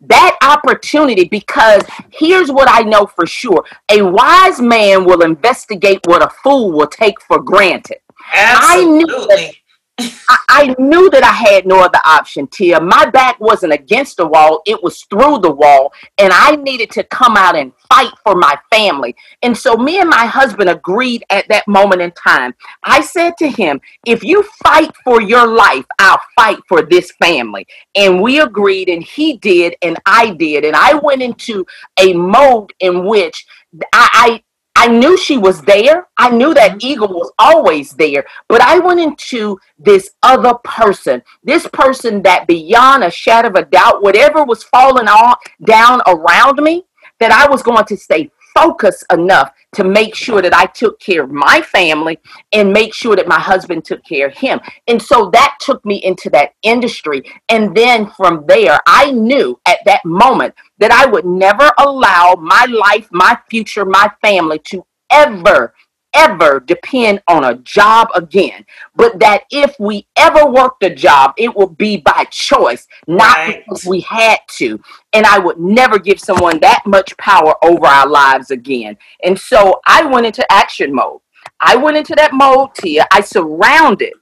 that 0.00 0.36
opportunity 0.42 1.24
because 1.24 1.82
here's 2.10 2.50
what 2.50 2.68
I 2.70 2.82
know 2.82 3.06
for 3.06 3.26
sure 3.26 3.64
a 3.90 4.02
wise 4.02 4.60
man 4.60 5.04
will 5.04 5.22
investigate 5.22 6.00
what 6.04 6.22
a 6.22 6.28
fool 6.42 6.72
will 6.72 6.86
take 6.86 7.20
for 7.22 7.40
granted. 7.42 7.98
Absolutely. 8.32 8.82
I 8.82 8.84
knew 8.84 9.26
that 9.28 9.54
I, 9.98 10.36
I, 10.48 10.74
knew 10.78 11.08
that 11.10 11.24
I 11.24 11.32
had 11.32 11.66
no 11.66 11.80
other 11.82 12.00
option, 12.04 12.46
Teia. 12.48 12.86
My 12.86 13.08
back 13.08 13.40
wasn't 13.40 13.72
against 13.72 14.18
the 14.18 14.26
wall, 14.26 14.60
it 14.66 14.82
was 14.82 15.02
through 15.04 15.38
the 15.38 15.50
wall, 15.50 15.92
and 16.18 16.32
I 16.34 16.56
needed 16.56 16.90
to 16.92 17.04
come 17.04 17.36
out 17.36 17.56
and 17.56 17.72
fight 17.88 18.12
for 18.22 18.34
my 18.34 18.56
family. 18.70 19.16
And 19.42 19.56
so, 19.56 19.76
me 19.76 19.98
and 19.98 20.10
my 20.10 20.26
husband 20.26 20.68
agreed 20.68 21.24
at 21.30 21.48
that 21.48 21.66
moment 21.66 22.02
in 22.02 22.10
time. 22.12 22.54
I 22.82 23.00
said 23.00 23.38
to 23.38 23.48
him, 23.48 23.80
If 24.04 24.22
you 24.22 24.42
fight 24.62 24.90
for 25.02 25.22
your 25.22 25.46
life, 25.46 25.86
I'll 25.98 26.20
fight 26.34 26.58
for 26.68 26.82
this 26.82 27.12
family. 27.12 27.66
And 27.94 28.20
we 28.20 28.40
agreed, 28.40 28.88
and 28.90 29.02
he 29.02 29.38
did, 29.38 29.76
and 29.80 29.96
I 30.04 30.34
did. 30.34 30.64
And 30.64 30.76
I 30.76 30.94
went 30.94 31.22
into 31.22 31.64
a 31.98 32.12
mode 32.12 32.72
in 32.80 33.06
which 33.06 33.46
I, 33.94 34.08
I 34.12 34.42
knew 34.88 35.16
she 35.16 35.38
was 35.38 35.62
there. 35.62 36.06
I 36.18 36.28
knew 36.30 36.52
that 36.52 36.72
mm-hmm. 36.72 36.86
eagle 36.86 37.08
was 37.08 37.32
always 37.38 37.92
there. 37.92 38.26
But 38.48 38.60
I 38.60 38.78
went 38.78 39.00
into 39.00 39.58
this 39.78 40.10
other 40.22 40.54
person, 40.64 41.22
this 41.42 41.66
person 41.72 42.22
that 42.22 42.46
beyond 42.46 43.02
a 43.02 43.10
shadow 43.10 43.48
of 43.48 43.54
a 43.54 43.64
doubt, 43.64 44.02
whatever 44.02 44.44
was 44.44 44.64
falling 44.64 45.08
on 45.08 45.36
down 45.64 46.02
around 46.06 46.62
me, 46.62 46.84
that 47.18 47.32
I 47.32 47.48
was 47.48 47.62
going 47.62 47.84
to 47.86 47.96
stay 47.96 48.30
focused 48.56 49.04
enough 49.12 49.52
to 49.74 49.84
make 49.84 50.14
sure 50.14 50.40
that 50.40 50.54
I 50.54 50.66
took 50.66 50.98
care 51.00 51.22
of 51.22 51.30
my 51.30 51.60
family 51.60 52.18
and 52.52 52.72
make 52.72 52.94
sure 52.94 53.14
that 53.14 53.28
my 53.28 53.38
husband 53.38 53.84
took 53.84 54.02
care 54.04 54.28
of 54.28 54.34
him. 54.34 54.58
And 54.88 55.00
so 55.00 55.30
that 55.32 55.58
took 55.60 55.84
me 55.84 55.96
into 56.02 56.30
that 56.30 56.54
industry. 56.62 57.22
And 57.50 57.76
then 57.76 58.10
from 58.10 58.44
there, 58.48 58.78
I 58.86 59.10
knew 59.10 59.60
at 59.66 59.80
that 59.84 60.04
moment 60.04 60.54
that 60.78 60.90
I 60.90 61.06
would 61.06 61.26
never 61.26 61.70
allow 61.78 62.36
my 62.40 62.66
life, 62.70 63.08
my 63.12 63.38
future, 63.50 63.84
my 63.84 64.10
family 64.22 64.58
to 64.70 64.84
ever 65.10 65.74
ever 66.16 66.60
depend 66.60 67.22
on 67.28 67.44
a 67.44 67.56
job 67.58 68.08
again, 68.14 68.64
but 68.94 69.18
that 69.20 69.44
if 69.50 69.74
we 69.78 70.06
ever 70.16 70.46
worked 70.46 70.82
a 70.82 70.94
job, 70.94 71.34
it 71.36 71.54
would 71.54 71.76
be 71.76 71.98
by 71.98 72.24
choice, 72.30 72.86
not 73.06 73.36
right. 73.36 73.64
because 73.64 73.84
we 73.84 74.00
had 74.00 74.38
to. 74.56 74.80
And 75.12 75.26
I 75.26 75.38
would 75.38 75.60
never 75.60 75.98
give 75.98 76.18
someone 76.18 76.58
that 76.60 76.82
much 76.86 77.16
power 77.18 77.54
over 77.62 77.86
our 77.86 78.08
lives 78.08 78.50
again. 78.50 78.96
And 79.22 79.38
so 79.38 79.80
I 79.86 80.04
went 80.04 80.26
into 80.26 80.50
action 80.50 80.94
mode. 80.94 81.20
I 81.60 81.76
went 81.76 81.96
into 81.96 82.14
that 82.16 82.32
mode, 82.32 82.70
Teia. 82.74 83.06
I 83.12 83.20
surrounded 83.20 84.12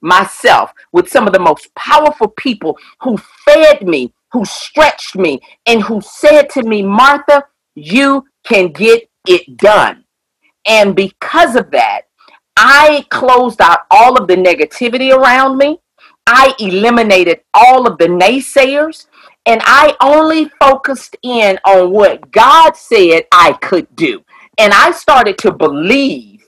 myself 0.00 0.72
with 0.92 1.08
some 1.08 1.26
of 1.26 1.32
the 1.32 1.40
most 1.40 1.74
powerful 1.74 2.28
people 2.28 2.78
who 3.02 3.16
fed 3.44 3.86
me, 3.86 4.12
who 4.32 4.44
stretched 4.44 5.16
me, 5.16 5.40
and 5.66 5.82
who 5.82 6.00
said 6.00 6.48
to 6.50 6.62
me, 6.62 6.82
Martha, 6.82 7.44
you 7.74 8.24
can 8.44 8.68
get 8.72 9.08
it 9.26 9.56
done. 9.56 10.04
And 10.68 10.94
because 10.94 11.56
of 11.56 11.70
that, 11.70 12.02
I 12.56 13.06
closed 13.10 13.60
out 13.60 13.80
all 13.90 14.16
of 14.16 14.28
the 14.28 14.36
negativity 14.36 15.16
around 15.16 15.56
me. 15.56 15.80
I 16.26 16.54
eliminated 16.58 17.40
all 17.54 17.86
of 17.86 17.96
the 17.98 18.06
naysayers 18.06 19.06
and 19.46 19.62
I 19.64 19.96
only 20.02 20.50
focused 20.60 21.16
in 21.22 21.58
on 21.64 21.90
what 21.90 22.30
God 22.32 22.76
said 22.76 23.22
I 23.32 23.54
could 23.62 23.86
do. 23.96 24.22
And 24.58 24.74
I 24.74 24.90
started 24.90 25.38
to 25.38 25.52
believe 25.52 26.44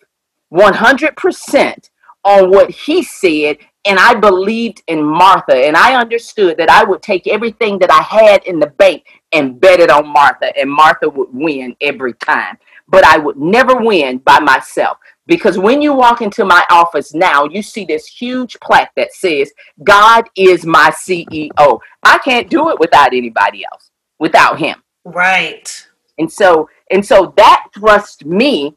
100% 0.53 1.91
on 2.25 2.51
what 2.51 2.71
He 2.71 3.03
said. 3.03 3.59
And 3.87 3.99
I 3.99 4.15
believed 4.15 4.83
in 4.89 5.03
Martha. 5.03 5.55
And 5.55 5.77
I 5.77 5.99
understood 5.99 6.59
that 6.59 6.69
I 6.69 6.85
would 6.85 7.03
take 7.03 7.27
everything 7.27 7.79
that 7.79 7.91
I 7.91 8.03
had 8.03 8.45
in 8.45 8.61
the 8.61 8.67
bank 8.67 9.05
and 9.33 9.59
bet 9.59 9.81
it 9.81 9.91
on 9.91 10.07
Martha. 10.09 10.55
And 10.59 10.71
Martha 10.71 11.09
would 11.09 11.29
win 11.33 11.75
every 11.81 12.13
time 12.15 12.59
but 12.91 13.05
I 13.05 13.19
would 13.19 13.39
never 13.39 13.77
win 13.77 14.19
by 14.19 14.41
myself. 14.41 14.99
Because 15.27 15.59
when 15.59 15.81
you 15.81 15.95
walk 15.95 16.23
into 16.23 16.45
my 16.45 16.65
office 16.71 17.15
now, 17.15 17.45
you 17.45 17.63
see 17.63 17.85
this 17.85 18.07
huge 18.07 18.59
plaque 18.61 18.93
that 18.97 19.13
says, 19.13 19.53
God 19.85 20.25
is 20.37 20.67
my 20.67 20.91
CEO. 20.91 21.79
I 22.03 22.19
can't 22.19 22.51
do 22.51 22.71
it 22.71 22.81
without 22.81 23.15
anybody 23.15 23.65
else, 23.71 23.91
without 24.19 24.59
him. 24.59 24.83
Right. 25.05 25.87
And 26.19 26.31
so, 26.31 26.69
and 26.91 27.05
so 27.05 27.33
that 27.37 27.67
thrust 27.73 28.25
me 28.25 28.77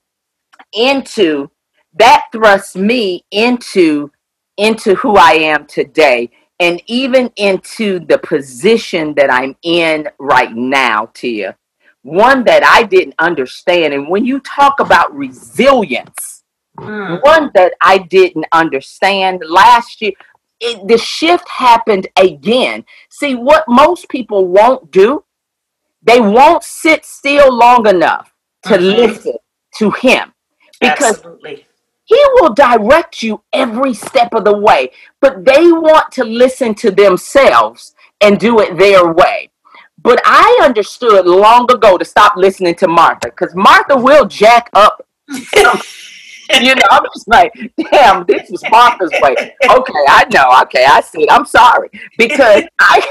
into 0.74 1.50
that 1.96 2.26
thrusts 2.32 2.76
me 2.76 3.24
into 3.32 4.12
into 4.58 4.96
who 4.96 5.16
I 5.16 5.34
am 5.34 5.68
today 5.68 6.32
and 6.60 6.82
even 6.88 7.32
into 7.36 8.00
the 8.00 8.18
position 8.20 9.14
that 9.16 9.32
I'm 9.32 9.56
in 9.64 10.08
right 10.20 10.54
now, 10.54 11.08
Teia 11.14 11.56
one 12.04 12.44
that 12.44 12.64
I 12.64 12.84
didn't 12.84 13.16
understand. 13.20 13.94
And 13.94 14.08
when 14.08 14.26
you 14.26 14.40
talk 14.42 14.80
about 14.80 15.16
resilience, 15.16 16.44
mm. 16.78 17.24
one 17.24 17.50
that 17.56 17.74
I 17.82 17.98
didn't 17.98 18.46
understand 18.52 19.42
last 19.48 20.02
year, 20.02 20.12
it, 20.60 20.88
the 20.88 20.98
shift 20.98 21.48
happened 21.50 22.08
again. 22.18 22.86
See, 23.10 23.36
what 23.36 23.66
most 23.68 24.08
people 24.10 24.48
won't 24.48 24.92
do, 24.92 25.24
they 26.04 26.20
won't 26.20 26.64
sit 26.64 27.06
still 27.06 27.52
long 27.54 27.88
enough 27.88 28.34
to 28.64 28.76
mm-hmm. 28.76 28.84
listen 28.84 29.34
to 29.78 29.92
him 29.92 30.34
because 30.80 31.18
Absolutely. 31.18 31.66
he 32.04 32.22
will 32.34 32.54
direct 32.54 33.24
you 33.24 33.42
every 33.54 33.94
step 33.94 34.34
of 34.34 34.44
the 34.44 34.58
way, 34.58 34.92
but 35.22 35.46
they 35.46 35.72
want 35.72 36.12
to 36.14 36.24
listen 36.24 36.76
to 36.76 36.92
themselves 36.92 37.96
and 38.22 38.40
do 38.40 38.60
it 38.60 38.78
their 38.78 39.12
way. 39.14 39.50
But 40.04 40.22
I 40.26 40.60
understood 40.62 41.26
long 41.26 41.72
ago 41.72 41.98
to 41.98 42.04
stop 42.04 42.36
listening 42.36 42.76
to 42.76 42.88
Martha 42.88 43.30
because 43.30 43.56
Martha 43.56 43.96
will 43.96 44.26
jack 44.26 44.70
up. 44.74 45.06
you 45.30 46.76
know, 46.76 46.88
I'm 46.92 47.06
just 47.16 47.28
like, 47.28 47.54
damn, 47.90 48.26
this 48.26 48.52
is 48.52 48.62
Martha's 48.70 49.14
way. 49.22 49.34
Okay, 49.70 50.04
I 50.10 50.26
know. 50.34 50.62
Okay, 50.64 50.86
I 50.86 51.00
see 51.00 51.24
it. 51.24 51.32
I'm 51.32 51.46
sorry 51.46 51.90
because 52.18 52.64
I 52.80 53.02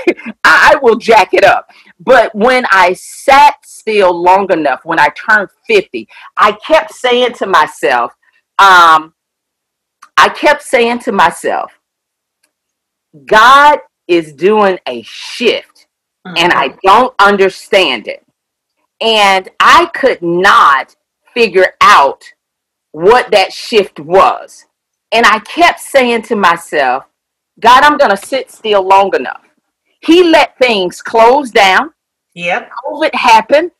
I 0.44 0.76
will 0.82 0.96
jack 0.96 1.32
it 1.32 1.44
up. 1.44 1.66
But 1.98 2.34
when 2.34 2.66
I 2.70 2.92
sat 2.92 3.54
still 3.64 4.14
long 4.20 4.52
enough, 4.52 4.80
when 4.84 5.00
I 5.00 5.08
turned 5.08 5.48
50, 5.66 6.06
I 6.36 6.52
kept 6.52 6.92
saying 6.92 7.32
to 7.34 7.46
myself, 7.46 8.12
um, 8.58 9.14
I 10.18 10.28
kept 10.28 10.62
saying 10.62 10.98
to 11.00 11.12
myself, 11.12 11.72
God 13.24 13.78
is 14.06 14.32
doing 14.32 14.78
a 14.86 15.02
shift 15.02 15.71
mm-hmm. 16.26 16.36
and 16.36 16.52
I 16.52 16.74
don't 16.82 17.14
understand 17.18 18.08
it. 18.08 18.24
And 19.00 19.48
I 19.58 19.86
could 19.94 20.22
not 20.22 20.94
figure 21.34 21.74
out 21.80 22.24
what 22.92 23.30
that 23.32 23.52
shift 23.52 23.98
was. 23.98 24.66
And 25.10 25.26
I 25.26 25.40
kept 25.40 25.80
saying 25.80 26.22
to 26.22 26.36
myself, 26.36 27.04
God, 27.60 27.84
I'm 27.84 27.98
going 27.98 28.10
to 28.10 28.16
sit 28.16 28.50
still 28.50 28.86
long 28.86 29.14
enough. 29.14 29.42
He 30.00 30.24
let 30.24 30.56
things 30.58 31.02
close 31.02 31.50
down. 31.50 31.92
Yep. 32.34 32.70
COVID 32.84 33.14
happened. 33.14 33.70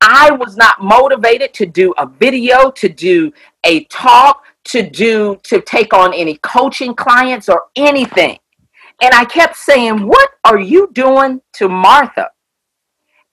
I 0.00 0.30
was 0.30 0.56
not 0.56 0.82
motivated 0.82 1.52
to 1.54 1.66
do 1.66 1.92
a 1.98 2.06
video, 2.06 2.70
to 2.70 2.88
do 2.88 3.32
a 3.64 3.84
talk, 3.84 4.44
to 4.64 4.88
do 4.88 5.38
to 5.44 5.60
take 5.60 5.92
on 5.92 6.14
any 6.14 6.36
coaching 6.36 6.94
clients 6.94 7.48
or 7.48 7.64
anything. 7.76 8.38
And 9.00 9.14
I 9.14 9.24
kept 9.24 9.56
saying, 9.56 10.06
"What 10.06 10.30
are 10.44 10.58
you 10.58 10.90
doing 10.92 11.40
to 11.54 11.68
Martha?" 11.68 12.30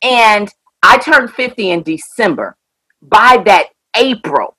And 0.01 0.53
I 0.83 0.97
turned 0.97 1.31
50 1.31 1.71
in 1.71 1.83
December. 1.83 2.55
By 3.01 3.41
that 3.45 3.67
April, 3.95 4.55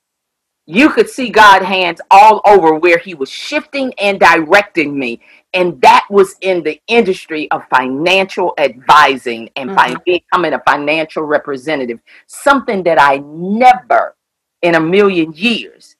you 0.65 0.89
could 0.89 1.09
see 1.09 1.29
God 1.29 1.63
hands 1.63 1.99
all 2.11 2.41
over 2.45 2.75
where 2.75 2.99
he 2.99 3.15
was 3.15 3.29
shifting 3.29 3.93
and 3.97 4.19
directing 4.19 4.97
me 4.97 5.19
and 5.53 5.81
that 5.81 6.05
was 6.09 6.35
in 6.41 6.63
the 6.63 6.79
industry 6.87 7.49
of 7.51 7.67
financial 7.69 8.53
advising 8.57 9.49
and 9.55 9.71
mm-hmm. 9.71 9.95
becoming 10.05 10.53
a 10.53 10.61
financial 10.67 11.23
representative 11.23 11.99
something 12.27 12.83
that 12.83 13.01
i 13.01 13.17
never 13.25 14.15
in 14.61 14.75
a 14.75 14.79
million 14.79 15.31
years 15.33 15.95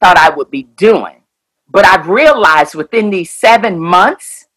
thought 0.00 0.18
i 0.18 0.28
would 0.28 0.50
be 0.50 0.64
doing 0.76 1.22
but 1.70 1.84
i've 1.86 2.08
realized 2.08 2.74
within 2.74 3.10
these 3.10 3.30
seven 3.30 3.78
months 3.78 4.48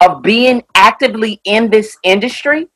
of 0.00 0.22
being 0.22 0.62
actively 0.74 1.40
in 1.44 1.70
this 1.70 1.96
industry 2.02 2.68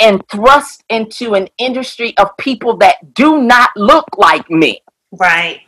and 0.00 0.22
thrust 0.30 0.84
into 0.90 1.34
an 1.34 1.48
industry 1.58 2.16
of 2.18 2.36
people 2.38 2.76
that 2.78 3.14
do 3.14 3.42
not 3.42 3.70
look 3.76 4.06
like 4.16 4.48
me. 4.50 4.80
Right. 5.12 5.60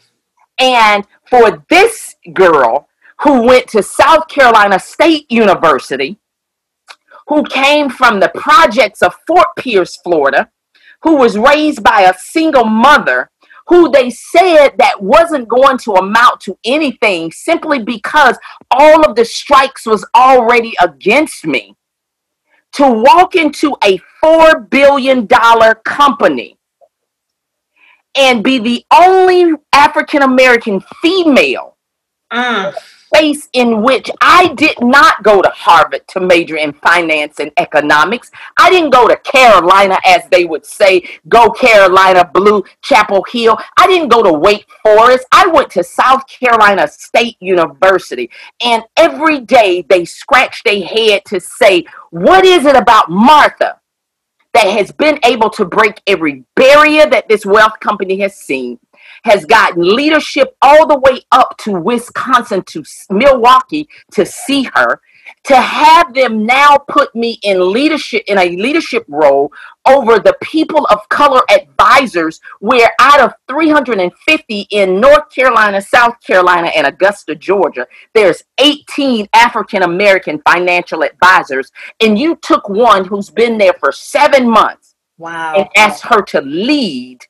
And 0.58 1.06
for 1.28 1.64
this 1.70 2.14
girl 2.32 2.88
who 3.20 3.42
went 3.42 3.68
to 3.68 3.82
South 3.82 4.28
Carolina 4.28 4.78
State 4.78 5.30
University, 5.30 6.18
who 7.26 7.42
came 7.44 7.88
from 7.88 8.20
the 8.20 8.30
projects 8.34 9.02
of 9.02 9.14
Fort 9.26 9.48
Pierce, 9.56 9.96
Florida, 9.96 10.50
who 11.02 11.16
was 11.16 11.38
raised 11.38 11.82
by 11.82 12.02
a 12.02 12.18
single 12.18 12.64
mother 12.64 13.30
who 13.68 13.90
they 13.90 14.10
said 14.10 14.70
that 14.78 15.00
wasn't 15.00 15.48
going 15.48 15.78
to 15.78 15.92
amount 15.92 16.40
to 16.40 16.58
anything 16.64 17.30
simply 17.30 17.82
because 17.82 18.38
all 18.70 19.08
of 19.08 19.14
the 19.14 19.24
strikes 19.24 19.86
was 19.86 20.06
already 20.14 20.74
against 20.82 21.46
me. 21.46 21.74
To 22.74 22.90
walk 22.90 23.34
into 23.34 23.76
a 23.82 23.98
4 24.20 24.60
billion 24.60 25.26
dollar 25.26 25.74
company 25.74 26.58
and 28.16 28.44
be 28.44 28.58
the 28.58 28.84
only 28.92 29.54
African 29.72 30.22
American 30.22 30.82
female 31.02 31.76
mm 32.32 32.74
space 33.08 33.48
in 33.54 33.82
which 33.82 34.10
I 34.20 34.48
did 34.54 34.76
not 34.80 35.22
go 35.22 35.40
to 35.40 35.48
Harvard 35.48 36.06
to 36.08 36.20
major 36.20 36.56
in 36.56 36.72
finance 36.72 37.40
and 37.40 37.50
economics. 37.56 38.30
I 38.58 38.70
didn't 38.70 38.90
go 38.90 39.08
to 39.08 39.16
Carolina, 39.16 39.98
as 40.06 40.22
they 40.30 40.44
would 40.44 40.64
say, 40.64 41.08
go 41.28 41.50
Carolina, 41.50 42.30
Blue, 42.32 42.64
Chapel 42.82 43.24
Hill. 43.30 43.58
I 43.78 43.86
didn't 43.86 44.08
go 44.08 44.22
to 44.22 44.32
Wake 44.32 44.66
Forest. 44.82 45.26
I 45.32 45.46
went 45.46 45.70
to 45.72 45.82
South 45.82 46.26
Carolina 46.28 46.86
State 46.88 47.36
University. 47.40 48.30
And 48.62 48.82
every 48.96 49.40
day 49.40 49.84
they 49.88 50.04
scratch 50.04 50.62
their 50.64 50.84
head 50.84 51.22
to 51.26 51.40
say, 51.40 51.84
what 52.10 52.44
is 52.44 52.66
it 52.66 52.76
about 52.76 53.10
Martha? 53.10 53.80
That 54.54 54.66
has 54.66 54.90
been 54.90 55.20
able 55.24 55.50
to 55.50 55.64
break 55.64 56.00
every 56.06 56.42
barrier 56.56 57.06
that 57.06 57.28
this 57.28 57.46
wealth 57.46 57.78
company 57.80 58.18
has 58.20 58.34
seen 58.34 58.78
has 59.24 59.44
gotten 59.44 59.96
leadership 59.96 60.56
all 60.62 60.86
the 60.86 60.98
way 60.98 61.20
up 61.32 61.56
to 61.58 61.72
Wisconsin 61.72 62.62
to 62.62 62.84
Milwaukee 63.10 63.88
to 64.12 64.24
see 64.24 64.64
her 64.74 65.00
to 65.44 65.56
have 65.56 66.14
them 66.14 66.44
now 66.44 66.76
put 66.88 67.14
me 67.14 67.38
in 67.42 67.72
leadership 67.72 68.22
in 68.26 68.38
a 68.38 68.56
leadership 68.56 69.04
role 69.08 69.52
over 69.86 70.18
the 70.18 70.36
people 70.42 70.86
of 70.90 71.08
color 71.08 71.42
advisors 71.50 72.40
where 72.60 72.90
out 73.00 73.20
of 73.20 73.32
350 73.48 74.66
in 74.70 75.00
North 75.00 75.30
Carolina, 75.34 75.80
South 75.80 76.14
Carolina 76.20 76.68
and 76.76 76.86
Augusta, 76.86 77.34
Georgia, 77.34 77.86
there's 78.14 78.42
18 78.58 79.28
African 79.34 79.82
American 79.82 80.40
financial 80.46 81.02
advisors 81.02 81.70
and 82.00 82.18
you 82.18 82.36
took 82.36 82.68
one 82.68 83.04
who's 83.04 83.30
been 83.30 83.58
there 83.58 83.74
for 83.74 83.92
7 83.92 84.48
months 84.48 84.94
wow. 85.16 85.54
and 85.54 85.68
asked 85.76 86.04
her 86.04 86.22
to 86.22 86.40
lead 86.40 87.20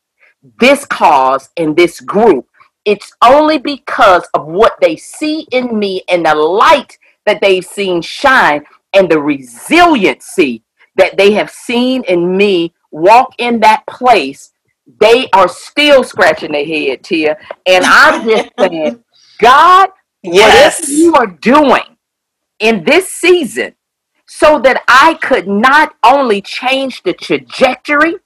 this 0.61 0.85
cause 0.85 1.51
and 1.57 1.77
this 1.77 2.01
group. 2.01 2.47
It's 2.85 3.13
only 3.23 3.59
because 3.59 4.27
of 4.35 4.47
what 4.47 4.77
they 4.81 4.97
see 4.97 5.47
in 5.53 5.79
me 5.79 6.03
and 6.09 6.25
the 6.25 6.35
light 6.35 6.99
that 7.27 7.41
they've 7.41 7.65
seen 7.65 8.01
shine 8.01 8.65
and 8.95 9.11
the 9.11 9.21
resiliency 9.21 10.63
that 10.97 11.17
they 11.17 11.33
have 11.33 11.51
seen 11.51 12.03
in 12.05 12.37
me 12.37 12.73
walk 12.91 13.35
in 13.39 13.61
that 13.61 13.85
place. 13.87 14.53
They 15.01 15.29
are 15.35 15.49
still 15.49 16.03
scratching 16.03 16.53
their 16.53 16.65
head, 16.65 17.03
Teia. 17.03 17.37
And 17.67 17.85
I'm 17.85 18.25
just 18.25 18.51
saying, 18.59 19.05
God, 19.39 19.91
yes. 20.23 20.81
whatever 20.81 20.93
you 20.93 21.15
are 21.15 21.27
doing 21.27 21.97
in 22.59 22.85
this 22.85 23.09
season, 23.09 23.75
so 24.27 24.59
that 24.61 24.83
I 24.89 25.15
could 25.23 25.49
not 25.49 25.95
only 26.05 26.43
change 26.43 27.03
the 27.03 27.15
trajectory 27.15 28.17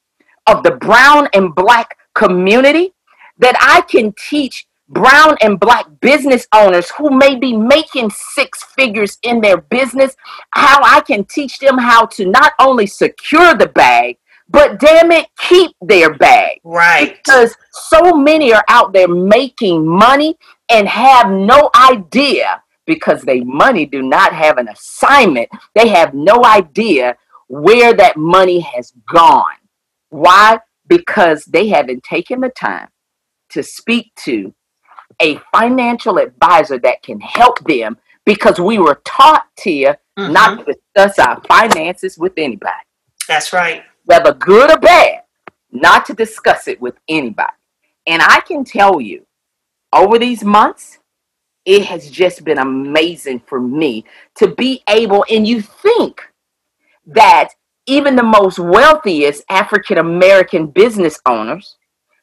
of 0.46 0.62
the 0.62 0.72
brown 0.72 1.28
and 1.32 1.54
black 1.54 1.96
community 2.14 2.92
that 3.38 3.56
I 3.60 3.82
can 3.82 4.14
teach 4.28 4.66
brown 4.88 5.36
and 5.40 5.58
black 5.58 5.86
business 6.00 6.46
owners 6.54 6.90
who 6.90 7.10
may 7.10 7.36
be 7.36 7.56
making 7.56 8.10
six 8.10 8.62
figures 8.76 9.18
in 9.22 9.40
their 9.40 9.56
business 9.56 10.14
how 10.50 10.80
I 10.82 11.00
can 11.00 11.24
teach 11.24 11.58
them 11.58 11.78
how 11.78 12.06
to 12.06 12.26
not 12.26 12.52
only 12.58 12.86
secure 12.86 13.54
the 13.54 13.68
bag 13.68 14.18
but 14.52 14.78
damn 14.78 15.10
it 15.10 15.28
keep 15.38 15.72
their 15.80 16.12
bag. 16.14 16.60
Right. 16.62 17.16
Because 17.16 17.56
so 17.70 18.12
many 18.12 18.52
are 18.52 18.64
out 18.68 18.92
there 18.92 19.08
making 19.08 19.86
money 19.86 20.36
and 20.70 20.86
have 20.86 21.30
no 21.30 21.70
idea 21.74 22.62
because 22.86 23.22
they 23.22 23.40
money 23.40 23.86
do 23.86 24.02
not 24.02 24.34
have 24.34 24.58
an 24.58 24.68
assignment. 24.68 25.48
They 25.74 25.88
have 25.88 26.12
no 26.12 26.44
idea 26.44 27.16
where 27.48 27.94
that 27.94 28.18
money 28.18 28.60
has 28.60 28.92
gone. 29.10 29.56
Why 30.10 30.60
because 30.96 31.46
they 31.46 31.68
haven't 31.68 32.02
taken 32.04 32.40
the 32.40 32.50
time 32.50 32.88
to 33.48 33.62
speak 33.62 34.12
to 34.14 34.54
a 35.22 35.38
financial 35.50 36.18
advisor 36.18 36.78
that 36.78 37.02
can 37.02 37.18
help 37.18 37.58
them 37.64 37.96
because 38.26 38.60
we 38.60 38.78
were 38.78 39.00
taught 39.06 39.46
here 39.62 39.96
mm-hmm. 40.18 40.32
not 40.32 40.58
to 40.58 40.74
discuss 40.74 41.18
our 41.18 41.40
finances 41.48 42.18
with 42.18 42.34
anybody. 42.36 42.84
That's 43.26 43.54
right. 43.54 43.84
Whether 44.04 44.34
good 44.34 44.70
or 44.70 44.78
bad, 44.78 45.22
not 45.70 46.04
to 46.06 46.14
discuss 46.14 46.68
it 46.68 46.78
with 46.80 46.94
anybody. 47.08 47.52
And 48.06 48.20
I 48.20 48.40
can 48.40 48.64
tell 48.64 49.00
you, 49.00 49.24
over 49.94 50.18
these 50.18 50.44
months, 50.44 50.98
it 51.64 51.84
has 51.86 52.10
just 52.10 52.44
been 52.44 52.58
amazing 52.58 53.40
for 53.46 53.60
me 53.60 54.04
to 54.34 54.48
be 54.48 54.82
able, 54.88 55.24
and 55.30 55.46
you 55.46 55.62
think 55.62 56.20
that 57.06 57.50
even 57.86 58.16
the 58.16 58.22
most 58.22 58.58
wealthiest 58.58 59.44
African 59.48 59.98
American 59.98 60.66
business 60.66 61.20
owners, 61.26 61.76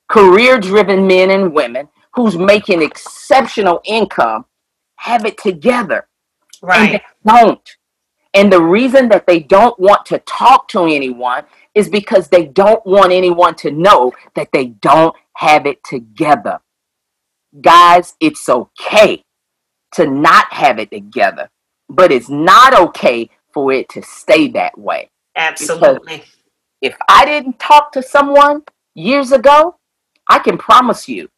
career 0.07 0.59
driven 0.59 1.05
men 1.07 1.31
and 1.31 1.53
women 1.53 1.89
who's 2.13 2.37
making 2.37 2.81
exceptional 2.81 3.81
income 3.85 4.45
have 4.95 5.25
it 5.25 5.37
together. 5.37 6.07
Right. 6.61 6.93
And 6.93 7.01
don't. 7.25 7.75
And 8.33 8.51
the 8.51 8.61
reason 8.61 9.09
that 9.09 9.25
they 9.25 9.39
don't 9.39 9.77
want 9.79 10.05
to 10.07 10.19
talk 10.19 10.67
to 10.69 10.85
anyone 10.85 11.43
is 11.73 11.89
because 11.89 12.27
they 12.27 12.45
don't 12.45 12.85
want 12.85 13.11
anyone 13.11 13.55
to 13.55 13.71
know 13.71 14.13
that 14.35 14.49
they 14.51 14.67
don't 14.67 15.15
have 15.33 15.65
it 15.65 15.83
together. 15.83 16.59
Guys, 17.61 18.15
it's 18.19 18.47
okay 18.47 19.23
to 19.93 20.05
not 20.05 20.51
have 20.53 20.77
it 20.77 20.91
together, 20.91 21.49
but 21.89 22.11
it's 22.11 22.29
not 22.29 22.77
okay 22.79 23.29
for 23.51 23.71
it 23.71 23.89
to 23.89 24.03
stay 24.03 24.47
that 24.49 24.77
way. 24.77 25.09
Absolutely. 25.35 26.17
Because 26.17 26.35
if 26.81 26.95
I 27.09 27.25
didn't 27.25 27.59
talk 27.59 27.91
to 27.93 28.01
someone 28.01 28.63
years 28.95 29.31
ago, 29.31 29.77
I 30.29 30.39
can 30.39 30.57
promise 30.57 31.09
you, 31.09 31.29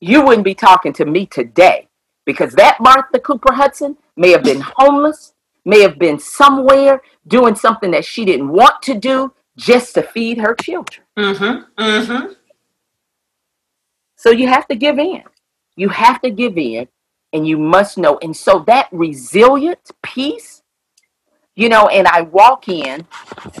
you 0.00 0.22
wouldn't 0.22 0.44
be 0.44 0.54
talking 0.54 0.92
to 0.94 1.04
me 1.04 1.26
today 1.26 1.88
because 2.24 2.52
that 2.54 2.78
Martha 2.80 3.18
Cooper 3.18 3.52
Hudson 3.52 3.96
may 4.16 4.30
have 4.30 4.42
been 4.42 4.62
homeless, 4.76 5.34
may 5.64 5.80
have 5.82 5.98
been 5.98 6.18
somewhere 6.18 7.02
doing 7.26 7.54
something 7.54 7.90
that 7.90 8.04
she 8.04 8.24
didn't 8.24 8.48
want 8.48 8.82
to 8.82 8.94
do 8.94 9.32
just 9.56 9.94
to 9.94 10.02
feed 10.02 10.38
her 10.38 10.54
children. 10.54 11.04
Mm-hmm. 11.18 11.82
Mm-hmm. 11.82 12.32
So 14.16 14.30
you 14.30 14.48
have 14.48 14.66
to 14.68 14.76
give 14.76 14.98
in. 14.98 15.22
You 15.76 15.88
have 15.90 16.20
to 16.22 16.30
give 16.30 16.56
in 16.56 16.88
and 17.32 17.46
you 17.46 17.58
must 17.58 17.98
know. 17.98 18.18
And 18.22 18.36
so 18.36 18.64
that 18.66 18.88
resilient 18.92 19.90
piece 20.02 20.62
You 21.56 21.68
know, 21.70 21.88
and 21.88 22.06
I 22.06 22.20
walk 22.20 22.68
in 22.68 23.06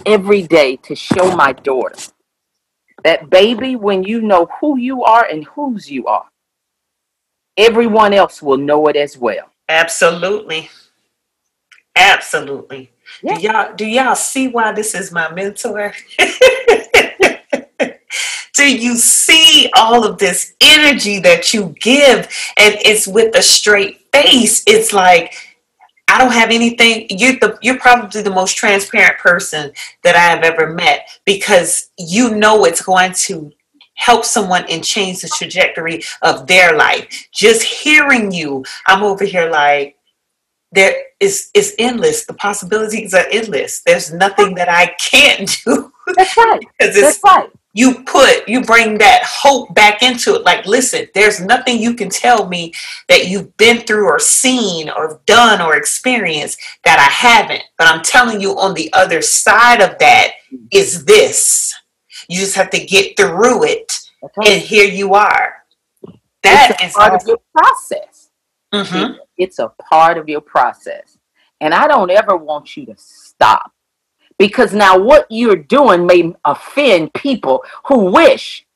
every 0.04 0.42
day 0.42 0.76
to 0.76 0.94
show 0.94 1.34
my 1.34 1.52
daughter 1.52 1.96
that 3.04 3.30
baby, 3.30 3.76
when 3.76 4.02
you 4.04 4.20
know 4.20 4.48
who 4.60 4.78
you 4.78 5.04
are 5.04 5.24
and 5.24 5.44
whose 5.44 5.90
you 5.90 6.06
are, 6.06 6.26
everyone 7.56 8.12
else 8.12 8.42
will 8.42 8.56
know 8.56 8.88
it 8.88 8.96
as 8.96 9.16
well. 9.16 9.50
Absolutely. 9.68 10.68
Absolutely. 11.94 12.90
Yeah. 13.22 13.34
Do 13.34 13.40
y'all 13.40 13.74
do 13.76 13.86
y'all 13.86 14.14
see 14.16 14.48
why 14.48 14.72
this 14.72 14.94
is 14.94 15.12
my 15.12 15.32
mentor? 15.32 15.94
do 18.54 18.76
you 18.76 18.96
see 18.96 19.70
all 19.76 20.04
of 20.04 20.18
this 20.18 20.54
energy 20.60 21.20
that 21.20 21.54
you 21.54 21.74
give 21.80 22.26
and 22.56 22.74
it's 22.84 23.06
with 23.06 23.36
a 23.36 23.42
straight 23.42 24.06
face 24.12 24.62
it's 24.66 24.92
like 24.92 25.34
i 26.08 26.18
don't 26.18 26.32
have 26.32 26.50
anything 26.50 27.06
you're 27.10 27.38
the 27.40 27.58
you're 27.62 27.78
probably 27.78 28.22
the 28.22 28.30
most 28.30 28.56
transparent 28.56 29.18
person 29.18 29.72
that 30.02 30.14
i 30.16 30.20
have 30.20 30.42
ever 30.42 30.72
met 30.72 31.08
because 31.24 31.90
you 31.98 32.34
know 32.34 32.64
it's 32.64 32.82
going 32.82 33.12
to 33.12 33.52
help 33.96 34.24
someone 34.24 34.64
and 34.68 34.84
change 34.84 35.22
the 35.22 35.28
trajectory 35.38 36.02
of 36.22 36.46
their 36.46 36.76
life. 36.76 37.28
Just 37.32 37.62
hearing 37.62 38.30
you 38.30 38.64
i'm 38.86 39.02
over 39.02 39.24
here 39.24 39.50
like 39.50 39.96
there 40.72 40.94
is 41.20 41.50
is 41.54 41.74
endless. 41.78 42.26
The 42.26 42.34
possibilities 42.34 43.14
are 43.14 43.24
endless. 43.30 43.82
There's 43.86 44.12
nothing 44.12 44.54
that 44.56 44.68
i 44.68 44.86
can't 45.00 45.48
do 45.64 45.92
that's 46.14 46.36
right. 46.36 46.60
that's 46.78 47.20
right 47.24 47.50
you 47.76 48.02
put 48.04 48.48
you 48.48 48.62
bring 48.62 48.96
that 48.96 49.22
hope 49.22 49.74
back 49.74 50.02
into 50.02 50.34
it. 50.34 50.44
Like 50.44 50.64
listen 50.64 51.06
there's 51.14 51.40
nothing 51.40 51.78
you 51.78 51.94
can 51.94 52.08
tell 52.08 52.48
me 52.48 52.72
that 53.08 53.28
you've 53.28 53.54
been 53.58 53.82
through 53.82 54.06
or 54.06 54.18
seen 54.18 54.88
or 54.88 55.20
done 55.26 55.60
or 55.60 55.76
experienced 55.76 56.58
that 56.84 56.98
i 56.98 57.12
haven't. 57.12 57.62
But 57.76 57.88
i'm 57.88 58.02
telling 58.02 58.40
you 58.40 58.58
on 58.58 58.74
the 58.74 58.90
other 58.94 59.20
side 59.20 59.82
of 59.82 59.98
that 59.98 60.32
is 60.72 61.04
this. 61.04 61.74
You 62.28 62.40
just 62.40 62.56
have 62.56 62.70
to 62.70 62.84
get 62.84 63.16
through 63.16 63.64
it 63.64 63.92
okay. 64.24 64.54
and 64.54 64.62
here 64.62 64.88
you 64.88 65.14
are. 65.14 65.56
That 66.42 66.78
is 66.82 66.94
part 66.94 67.12
awesome. 67.12 67.20
of 67.20 67.28
your 67.28 67.38
process. 67.54 68.30
Mm-hmm. 68.74 69.12
it's 69.38 69.58
a 69.60 69.68
part 69.88 70.18
of 70.18 70.28
your 70.28 70.40
process. 70.40 71.18
And 71.60 71.74
i 71.74 71.86
don't 71.86 72.10
ever 72.10 72.36
want 72.36 72.76
you 72.76 72.86
to 72.86 72.94
stop 72.96 73.72
because 74.38 74.72
now 74.72 74.98
what 74.98 75.26
you're 75.30 75.56
doing 75.56 76.06
may 76.06 76.34
offend 76.44 77.12
people 77.14 77.64
who 77.86 78.10
wish 78.10 78.66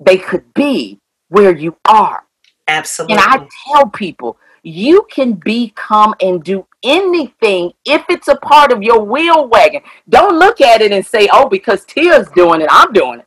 they 0.00 0.18
could 0.18 0.52
be 0.54 0.98
where 1.28 1.54
you 1.54 1.76
are. 1.86 2.24
Absolutely. 2.68 3.16
And 3.16 3.22
I 3.22 3.46
tell 3.66 3.88
people, 3.88 4.38
you 4.62 5.06
can 5.10 5.34
become 5.34 6.14
and 6.20 6.42
do 6.42 6.66
anything 6.82 7.72
if 7.84 8.02
it's 8.08 8.28
a 8.28 8.36
part 8.36 8.72
of 8.72 8.82
your 8.82 9.02
wheel 9.04 9.46
wagon. 9.46 9.82
Don't 10.08 10.38
look 10.38 10.60
at 10.60 10.80
it 10.80 10.90
and 10.90 11.04
say, 11.04 11.28
oh, 11.32 11.48
because 11.48 11.84
Teia's 11.84 12.28
doing 12.34 12.62
it, 12.62 12.68
I'm 12.70 12.92
doing 12.92 13.20
it. 13.20 13.26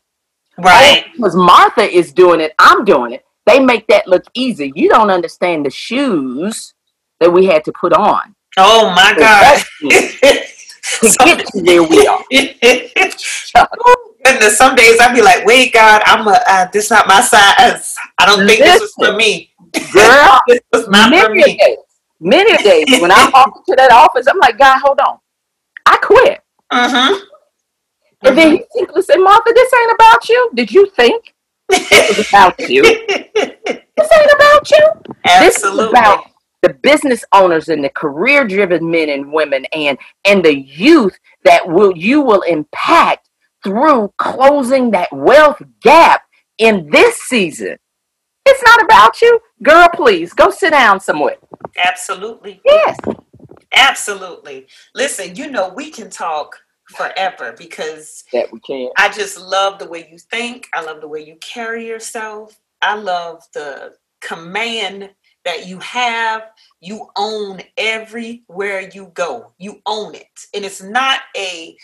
Oh, 0.58 0.64
right. 0.64 1.04
Oh, 1.06 1.12
because 1.16 1.36
Martha 1.36 1.84
is 1.84 2.12
doing 2.12 2.42
it, 2.42 2.54
I'm 2.58 2.84
doing 2.84 3.14
it. 3.14 3.24
They 3.46 3.60
make 3.60 3.88
that 3.88 4.08
look 4.08 4.24
easy. 4.34 4.74
You 4.76 4.90
don't 4.90 5.12
understand 5.12 5.66
the 5.66 5.70
shoes 5.70 6.74
that 7.20 7.32
we 7.32 7.46
had 7.46 7.64
to 7.66 7.72
put 7.72 7.94
on. 7.94 8.36
Oh 8.58 8.90
my 8.96 9.14
God. 9.18 9.64
to 10.82 11.62
where 11.62 11.84
we 11.84 12.08
are. 12.08 12.24
Goodness, 14.24 14.58
some 14.58 14.76
days 14.76 15.00
I'd 15.00 15.14
be 15.14 15.22
like, 15.22 15.46
"Wait, 15.46 15.74
God, 15.74 16.02
I'm 16.06 16.28
a 16.28 16.40
uh, 16.48 16.68
this 16.72 16.90
not 16.90 17.08
my 17.08 17.22
size. 17.22 17.96
I 18.18 18.26
don't 18.26 18.46
think 18.48 18.60
Listen, 18.60 18.66
this 18.66 18.82
was 18.82 18.94
for 19.08 19.16
me, 19.16 19.54
girl. 19.94 20.40
this 20.48 20.60
was 20.74 20.88
not 20.90 21.12
many 21.12 21.26
for 21.26 21.34
me." 21.34 21.58
Days, 21.58 21.78
many 22.20 22.58
days 22.64 23.02
when 23.02 23.12
I 23.12 23.30
walk 23.34 23.54
into 23.56 23.76
that 23.78 23.92
office, 23.92 24.28
I'm 24.28 24.40
like, 24.40 24.58
"God, 24.58 24.80
hold 24.80 25.00
on, 25.00 25.20
I 25.86 25.98
quit." 25.98 26.42
Mm-hmm. 26.72 27.24
And 28.24 28.38
then 28.38 28.52
he 28.52 28.64
simply 28.76 29.02
said, 29.04 29.18
"Martha, 29.18 29.52
this 29.54 29.74
ain't 29.74 29.92
about 29.94 30.30
you. 30.30 30.52
Did 30.56 30.72
you 30.72 30.90
think 30.96 31.34
it 31.70 32.18
was 32.18 32.28
about 32.28 32.60
you? 32.60 32.82
this 33.38 34.10
ain't 34.14 34.32
about 34.34 34.72
you. 34.72 34.88
Absolutely. 35.26 35.46
This 35.46 35.58
is 35.64 35.90
about 35.90 36.26
the 36.62 36.74
business 36.74 37.24
owners 37.34 37.70
and 37.70 37.84
the 37.84 37.90
career 37.90 38.48
driven 38.48 38.90
men 38.90 39.10
and 39.10 39.32
women 39.32 39.66
and 39.74 39.98
and 40.26 40.44
the 40.44 40.58
youth 40.60 41.18
that 41.44 41.68
will 41.68 41.96
you 41.96 42.22
will 42.22 42.42
impact 42.42 43.30
through 43.64 44.14
closing 44.18 44.92
that 44.92 45.10
wealth 45.12 45.62
gap 45.82 46.24
in 46.58 46.90
this 46.90 47.18
season. 47.24 47.78
It's 48.46 48.64
not 48.64 48.84
about 48.84 49.22
you. 49.22 49.40
Girl 49.64 49.90
please 49.94 50.34
go 50.34 50.50
sit 50.50 50.72
down 50.72 51.00
somewhere. 51.00 51.38
Absolutely. 51.78 52.62
Yes. 52.66 52.98
Absolutely. 53.76 54.68
Listen 54.96 55.36
you 55.36 55.52
know 55.52 55.70
we 55.70 55.92
can 55.92 56.10
talk 56.10 56.58
forever 56.96 57.54
because 57.58 58.24
that 58.32 58.50
we 58.54 58.62
can 58.62 58.90
i 58.96 59.10
just 59.10 59.38
love 59.38 59.78
the 59.78 59.88
way 59.90 60.08
you 60.10 60.18
think. 60.18 60.68
I 60.74 60.82
love 60.82 61.02
the 61.02 61.08
way 61.08 61.20
you 61.22 61.36
carry 61.42 61.86
yourself. 61.86 62.58
I 62.82 62.96
love 62.96 63.44
the 63.54 63.96
command 64.22 65.10
that 65.48 65.66
you 65.66 65.80
have, 65.80 66.44
you 66.82 67.08
own 67.16 67.62
everywhere 67.78 68.90
you 68.94 69.12
go. 69.14 69.54
You 69.58 69.82
own 69.86 70.14
it. 70.14 70.28
And 70.54 70.66
it's 70.66 70.84
not 70.84 71.22
a 71.38 71.78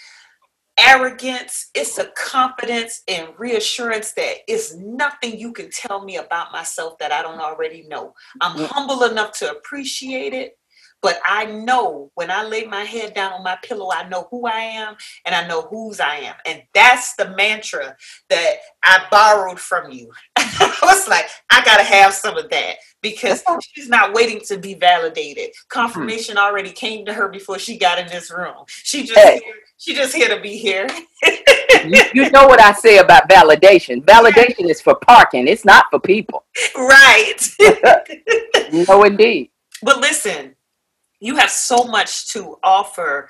arrogance, 0.78 1.70
it's 1.74 1.98
a 1.98 2.12
confidence 2.18 3.04
and 3.08 3.30
reassurance 3.38 4.12
that 4.14 4.40
it's 4.50 4.76
nothing 4.76 5.40
you 5.40 5.54
can 5.54 5.70
tell 5.72 6.04
me 6.04 6.18
about 6.18 6.52
myself 6.52 6.98
that 6.98 7.14
I 7.14 7.22
don't 7.22 7.40
already 7.40 7.86
know. 7.88 8.14
I'm 8.42 8.58
mm. 8.58 8.68
humble 8.68 9.04
enough 9.04 9.32
to 9.40 9.52
appreciate 9.52 10.34
it. 10.34 10.58
But 11.02 11.20
I 11.28 11.46
know 11.46 12.12
when 12.16 12.32
I 12.32 12.46
lay 12.46 12.64
my 12.64 12.86
head 12.86 13.14
down 13.14 13.34
on 13.34 13.44
my 13.44 13.58
pillow, 13.62 13.92
I 13.92 14.08
know 14.08 14.28
who 14.32 14.48
I 14.48 14.60
am 14.60 14.96
and 15.26 15.36
I 15.36 15.46
know 15.46 15.64
whose 15.64 16.00
I 16.00 16.16
am. 16.16 16.36
And 16.46 16.64
that's 16.74 17.16
the 17.16 17.36
mantra 17.36 17.98
that 18.30 18.56
I 18.84 19.06
borrowed 19.12 19.60
from 19.60 19.92
you. 19.92 20.10
I 20.60 20.80
was 20.84 21.08
like, 21.08 21.26
I 21.50 21.64
got 21.64 21.78
to 21.78 21.84
have 21.84 22.14
some 22.14 22.38
of 22.38 22.50
that 22.50 22.76
because 23.02 23.44
she's 23.62 23.90
not 23.90 24.14
waiting 24.14 24.42
to 24.48 24.58
be 24.58 24.74
validated. 24.74 25.50
Mm-hmm. 25.50 25.80
Confirmation 25.80 26.38
already 26.38 26.72
came 26.72 27.06
to 27.06 27.14
her 27.14 27.28
before 27.30 27.60
she 27.60 27.78
got 27.78 28.00
in 28.00 28.08
this 28.08 28.32
room. 28.32 28.64
She 28.68 29.04
just 29.04 29.20
hey. 29.20 29.40
here, 29.44 29.56
she 29.78 29.94
just 29.94 30.16
here 30.16 30.30
to 30.30 30.42
be 30.42 30.58
here. 30.58 30.88
you, 31.86 32.04
you, 32.14 32.32
know 32.32 32.48
what 32.48 32.62
I 32.62 32.74
say 32.74 32.98
about 32.98 33.30
validation. 33.30 34.04
Validation 34.04 34.70
is 34.70 34.82
for 34.82 34.96
parking. 34.96 35.48
It's 35.48 35.66
not 35.66 35.86
for 35.92 36.00
people. 36.00 36.46
Right. 36.76 37.40
no, 38.88 39.04
indeed. 39.04 39.52
But 39.82 40.00
listen, 40.00 40.56
you 41.20 41.36
have 41.36 41.50
so 41.50 41.86
much 41.86 42.28
to 42.30 42.58
offer 42.64 43.30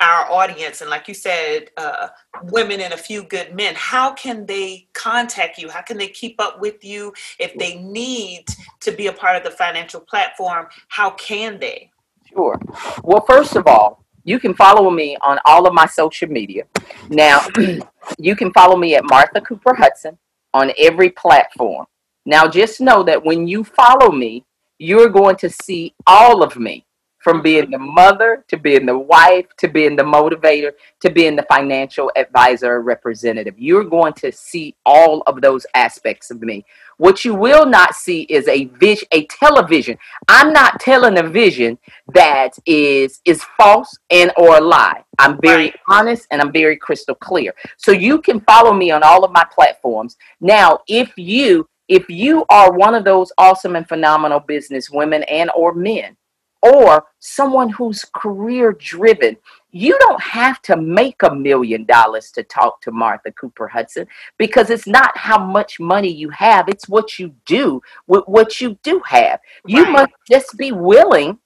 our 0.00 0.30
audience 0.30 0.80
and 0.80 0.88
like 0.88 1.08
you 1.08 1.14
said 1.14 1.70
uh, 1.76 2.08
women 2.44 2.80
and 2.80 2.94
a 2.94 2.96
few 2.96 3.22
good 3.22 3.54
men 3.54 3.74
how 3.76 4.12
can 4.12 4.46
they 4.46 4.88
contact 4.92 5.58
you? 5.58 5.68
How 5.68 5.82
can 5.82 5.98
they 5.98 6.08
keep 6.08 6.40
up 6.40 6.60
with 6.60 6.84
you 6.84 7.12
if 7.38 7.54
they 7.56 7.76
need 7.76 8.46
to 8.80 8.92
be 8.92 9.06
a 9.08 9.12
part 9.12 9.36
of 9.36 9.44
the 9.44 9.50
financial 9.50 10.00
platform? 10.00 10.66
How 10.88 11.10
can 11.10 11.58
they? 11.58 11.90
Sure. 12.26 12.58
Well 13.02 13.24
first 13.26 13.56
of 13.56 13.66
all 13.66 14.04
you 14.24 14.38
can 14.38 14.54
follow 14.54 14.90
me 14.90 15.16
on 15.22 15.38
all 15.44 15.66
of 15.66 15.74
my 15.74 15.86
social 15.86 16.28
media. 16.28 16.64
Now 17.08 17.40
you 18.18 18.36
can 18.36 18.52
follow 18.52 18.76
me 18.76 18.94
at 18.94 19.04
martha 19.04 19.40
cooper 19.40 19.74
hudson 19.74 20.18
on 20.54 20.72
every 20.78 21.10
platform. 21.10 21.86
Now 22.26 22.46
just 22.46 22.80
know 22.80 23.02
that 23.02 23.24
when 23.24 23.46
you 23.46 23.64
follow 23.64 24.12
me 24.12 24.44
you're 24.78 25.10
going 25.10 25.36
to 25.36 25.50
see 25.50 25.94
all 26.06 26.42
of 26.42 26.56
me 26.56 26.86
from 27.20 27.42
being 27.42 27.70
the 27.70 27.78
mother 27.78 28.44
to 28.48 28.56
being 28.56 28.86
the 28.86 28.98
wife 28.98 29.46
to 29.58 29.68
being 29.68 29.94
the 29.94 30.02
motivator 30.02 30.72
to 31.00 31.10
being 31.10 31.36
the 31.36 31.44
financial 31.44 32.10
advisor 32.16 32.80
representative. 32.82 33.54
You're 33.58 33.84
going 33.84 34.14
to 34.14 34.32
see 34.32 34.74
all 34.84 35.22
of 35.26 35.40
those 35.40 35.64
aspects 35.74 36.30
of 36.30 36.40
me. 36.40 36.64
What 36.96 37.24
you 37.24 37.34
will 37.34 37.66
not 37.66 37.94
see 37.94 38.22
is 38.22 38.48
a 38.48 38.64
vision, 38.64 39.08
a 39.12 39.26
television. 39.26 39.96
I'm 40.28 40.52
not 40.52 40.80
telling 40.80 41.18
a 41.18 41.22
vision 41.22 41.78
that 42.14 42.58
is 42.66 43.20
is 43.24 43.44
false 43.56 43.96
and 44.10 44.32
or 44.36 44.58
a 44.58 44.60
lie. 44.60 45.04
I'm 45.18 45.38
very 45.40 45.64
right. 45.64 45.80
honest 45.88 46.26
and 46.30 46.40
I'm 46.40 46.52
very 46.52 46.76
crystal 46.76 47.14
clear. 47.14 47.54
So 47.76 47.92
you 47.92 48.20
can 48.20 48.40
follow 48.40 48.72
me 48.72 48.90
on 48.90 49.02
all 49.02 49.24
of 49.24 49.32
my 49.32 49.44
platforms. 49.54 50.16
Now, 50.40 50.80
if 50.88 51.12
you 51.16 51.68
if 51.88 52.08
you 52.08 52.44
are 52.48 52.72
one 52.72 52.94
of 52.94 53.04
those 53.04 53.32
awesome 53.36 53.76
and 53.76 53.88
phenomenal 53.88 54.40
business 54.40 54.90
women 54.90 55.22
and 55.24 55.50
or 55.56 55.74
men 55.74 56.16
or 56.62 57.04
someone 57.18 57.70
who's 57.70 58.04
career 58.14 58.72
driven. 58.72 59.36
You 59.72 59.96
don't 60.00 60.20
have 60.20 60.60
to 60.62 60.76
make 60.76 61.22
a 61.22 61.34
million 61.34 61.84
dollars 61.84 62.30
to 62.32 62.42
talk 62.42 62.80
to 62.82 62.90
Martha 62.90 63.30
Cooper 63.32 63.68
Hudson 63.68 64.06
because 64.36 64.68
it's 64.68 64.86
not 64.86 65.16
how 65.16 65.38
much 65.38 65.78
money 65.78 66.12
you 66.12 66.28
have, 66.30 66.68
it's 66.68 66.88
what 66.88 67.18
you 67.18 67.34
do 67.46 67.80
with 68.06 68.24
what 68.26 68.60
you 68.60 68.78
do 68.82 69.00
have. 69.06 69.40
You 69.66 69.84
right. 69.84 69.92
must 69.92 70.12
just 70.28 70.56
be 70.56 70.72
willing 70.72 71.38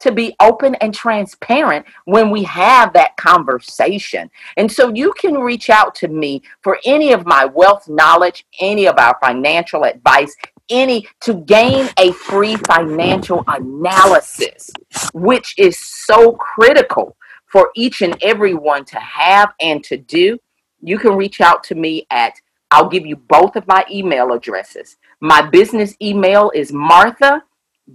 to 0.00 0.12
be 0.12 0.34
open 0.40 0.74
and 0.76 0.94
transparent 0.94 1.84
when 2.04 2.30
we 2.30 2.44
have 2.44 2.92
that 2.92 3.16
conversation. 3.16 4.30
And 4.56 4.70
so 4.70 4.92
you 4.94 5.12
can 5.14 5.34
reach 5.34 5.70
out 5.70 5.94
to 5.96 6.08
me 6.08 6.42
for 6.62 6.78
any 6.84 7.12
of 7.12 7.26
my 7.26 7.44
wealth 7.44 7.88
knowledge, 7.88 8.46
any 8.60 8.86
of 8.86 8.96
our 8.98 9.16
financial 9.20 9.84
advice, 9.84 10.34
any 10.70 11.06
to 11.20 11.34
gain 11.34 11.88
a 11.98 12.12
free 12.12 12.56
financial 12.56 13.44
analysis, 13.46 14.70
which 15.12 15.54
is 15.58 15.78
so 15.78 16.32
critical 16.32 17.16
for 17.46 17.70
each 17.74 18.02
and 18.02 18.16
everyone 18.22 18.84
to 18.84 18.98
have 18.98 19.52
and 19.60 19.82
to 19.84 19.96
do, 19.96 20.38
you 20.80 20.98
can 20.98 21.16
reach 21.16 21.40
out 21.40 21.64
to 21.64 21.74
me 21.74 22.06
at 22.10 22.34
I'll 22.70 22.88
give 22.88 23.06
you 23.06 23.16
both 23.16 23.56
of 23.56 23.66
my 23.66 23.84
email 23.90 24.32
addresses. 24.32 24.98
My 25.20 25.40
business 25.40 25.96
email 26.02 26.52
is 26.54 26.72
martha 26.72 27.42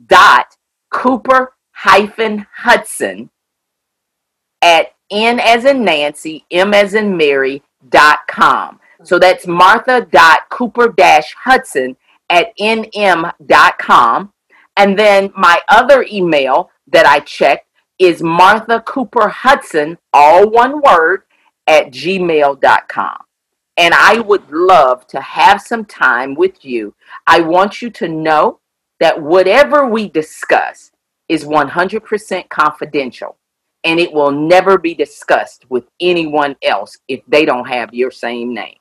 dot 0.08 0.58
cooper 0.90 1.54
hyphen 1.72 2.46
hudson 2.56 3.30
at 4.62 4.94
n 5.12 5.40
as 5.40 5.66
in 5.66 5.84
nancy 5.84 6.46
m 6.50 6.74
as 6.74 6.94
in 6.94 7.16
mary 7.16 7.62
dot 7.90 8.20
com 8.28 8.80
so 9.04 9.20
that's 9.20 9.46
martha 9.46 10.08
dot 10.12 10.50
cooper 10.50 10.90
dash 10.90 11.36
hudson 11.36 11.96
at 12.30 12.56
nm 12.60 13.32
dot 13.46 13.78
com 13.80 14.32
and 14.78 14.98
then 14.98 15.32
my 15.36 15.60
other 15.70 16.06
email 16.12 16.70
that 16.88 17.06
i 17.06 17.20
checked 17.20 17.68
is 18.00 18.22
martha 18.22 18.82
cooper 18.82 19.28
hudson 19.28 19.98
all 20.14 20.50
one 20.50 20.82
word 20.82 21.24
at 21.68 21.92
gmail.com 21.92 23.18
and 23.78 23.94
I 23.94 24.20
would 24.20 24.50
love 24.52 25.08
to 25.08 25.20
have 25.20 25.62
some 25.62 25.86
time 25.86 26.36
with 26.36 26.64
you. 26.64 26.94
I 27.26 27.42
want 27.42 27.82
you 27.82 27.90
to 27.92 28.08
know 28.08 28.60
that 29.00 29.20
whatever 29.22 29.88
we 29.88 30.10
discuss 30.10 30.92
is 31.28 31.44
100% 31.44 32.50
confidential 32.50 33.38
and 33.84 34.00
it 34.00 34.12
will 34.14 34.32
never 34.32 34.78
be 34.78 34.94
discussed 34.94 35.66
with 35.70 35.86
anyone 36.00 36.56
else 36.64 36.98
if 37.08 37.22
they 37.28 37.46
don't 37.46 37.68
have 37.68 37.94
your 37.94 38.12
same 38.12 38.54
name. 38.54 38.76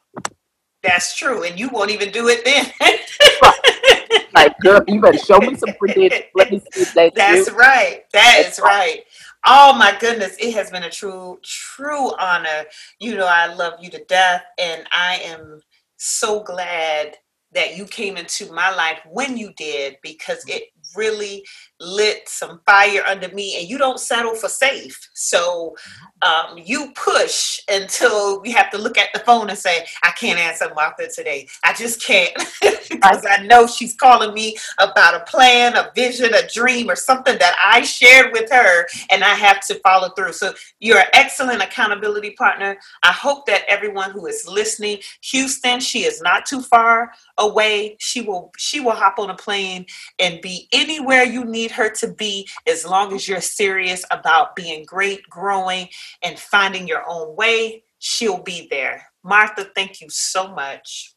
That's 0.83 1.16
true, 1.16 1.45
and 1.45 1.59
you 1.59 1.68
won't 1.68 1.90
even 1.90 2.11
do 2.11 2.29
it 2.29 2.45
then. 2.45 2.73
like, 4.35 4.59
girl, 4.61 4.83
you 4.88 5.01
better 5.01 5.18
show 5.18 5.38
me 5.38 5.55
some 5.55 5.73
credentials. 5.75 6.25
Let 6.35 6.51
me 6.51 6.59
see 6.59 6.83
if 6.83 6.92
that's 6.95 7.16
That's 7.16 7.51
you. 7.51 7.57
right. 7.57 8.03
That 8.12 8.35
that's 8.42 8.59
is 8.59 8.64
right. 8.64 9.05
Oh 9.47 9.75
my 9.75 9.97
goodness, 9.99 10.37
it 10.38 10.55
has 10.55 10.71
been 10.71 10.85
a 10.85 10.90
true, 10.90 11.38
true 11.42 12.12
honor. 12.18 12.64
You 12.99 13.16
know, 13.16 13.27
I 13.27 13.53
love 13.55 13.75
you 13.81 13.90
to 13.90 14.05
death, 14.05 14.45
and 14.59 14.85
I 14.92 15.21
am 15.25 15.61
so 15.97 16.42
glad 16.42 17.16
that 17.53 17.77
you 17.77 17.85
came 17.85 18.16
into 18.16 18.53
my 18.53 18.75
life 18.75 19.01
when 19.09 19.37
you 19.37 19.53
did 19.57 19.97
because 20.03 20.45
it 20.49 20.64
really 20.97 21.45
lit 21.81 22.29
some 22.29 22.61
fire 22.65 23.03
under 23.07 23.29
me 23.31 23.59
and 23.59 23.69
you 23.69 23.77
don't 23.79 23.99
settle 23.99 24.35
for 24.35 24.49
safe. 24.49 25.09
So 25.15 25.75
um, 26.23 26.57
you 26.57 26.93
push 26.95 27.61
until 27.69 28.41
you 28.45 28.55
have 28.55 28.71
to 28.71 28.79
look 28.79 28.97
at 28.97 29.09
the 29.13 29.21
phone 29.21 29.51
and 29.51 29.59
say 29.59 29.85
i 30.03 30.11
can't 30.13 30.39
answer 30.39 30.73
martha 30.75 31.09
today. 31.09 31.49
I 31.65 31.73
just 31.73 32.03
can't. 32.05 32.33
Because 32.93 33.25
i 33.29 33.43
know 33.45 33.67
she's 33.67 33.95
calling 33.95 34.35
me 34.35 34.57
about 34.79 35.15
a 35.15 35.25
plan 35.25 35.77
a 35.77 35.91
vision 35.95 36.35
a 36.35 36.47
dream 36.49 36.91
or 36.91 36.95
something 36.95 37.39
that 37.39 37.57
i 37.59 37.81
shared 37.81 38.33
with 38.33 38.51
her 38.51 38.87
and 39.11 39.25
i 39.25 39.31
have 39.31 39.61
to 39.67 39.75
follow 39.81 40.11
through. 40.11 40.33
So 40.35 40.53
you're 40.79 40.99
an 40.99 41.07
excellent 41.15 41.63
accountability 41.63 42.33
partner. 42.33 42.77
I 43.03 43.13
hope 43.13 43.47
that 43.47 43.63
everyone 43.67 44.11
who 44.11 44.27
is 44.27 44.47
listening 44.47 44.99
houston 45.23 45.81
she 45.81 46.01
is 46.05 46.21
not 46.21 46.45
too 46.47 46.61
far 46.61 47.11
away. 47.39 47.97
She 47.99 48.21
will 48.21 48.53
she 48.57 48.81
will 48.81 48.93
hop 48.93 49.19
on 49.19 49.31
a 49.31 49.35
plane 49.37 49.87
and 50.19 50.41
be 50.41 50.69
anywhere 50.83 51.23
you 51.23 51.45
need 51.45 51.71
her 51.71 51.88
to 51.88 52.09
be 52.09 52.49
as 52.66 52.85
long 52.85 53.14
as 53.14 53.29
you're 53.29 53.40
serious 53.40 54.05
about 54.11 54.57
being 54.57 54.85
great, 54.85 55.23
growing, 55.31 55.88
and 56.23 56.38
finding 56.38 56.88
your 56.88 57.05
own 57.09 57.37
way. 57.37 57.85
She'll 57.99 58.42
be 58.42 58.66
there. 58.68 59.07
Martha, 59.23 59.71
thank 59.77 60.01
you 60.01 60.09
so 60.11 60.53
much. 60.53 61.14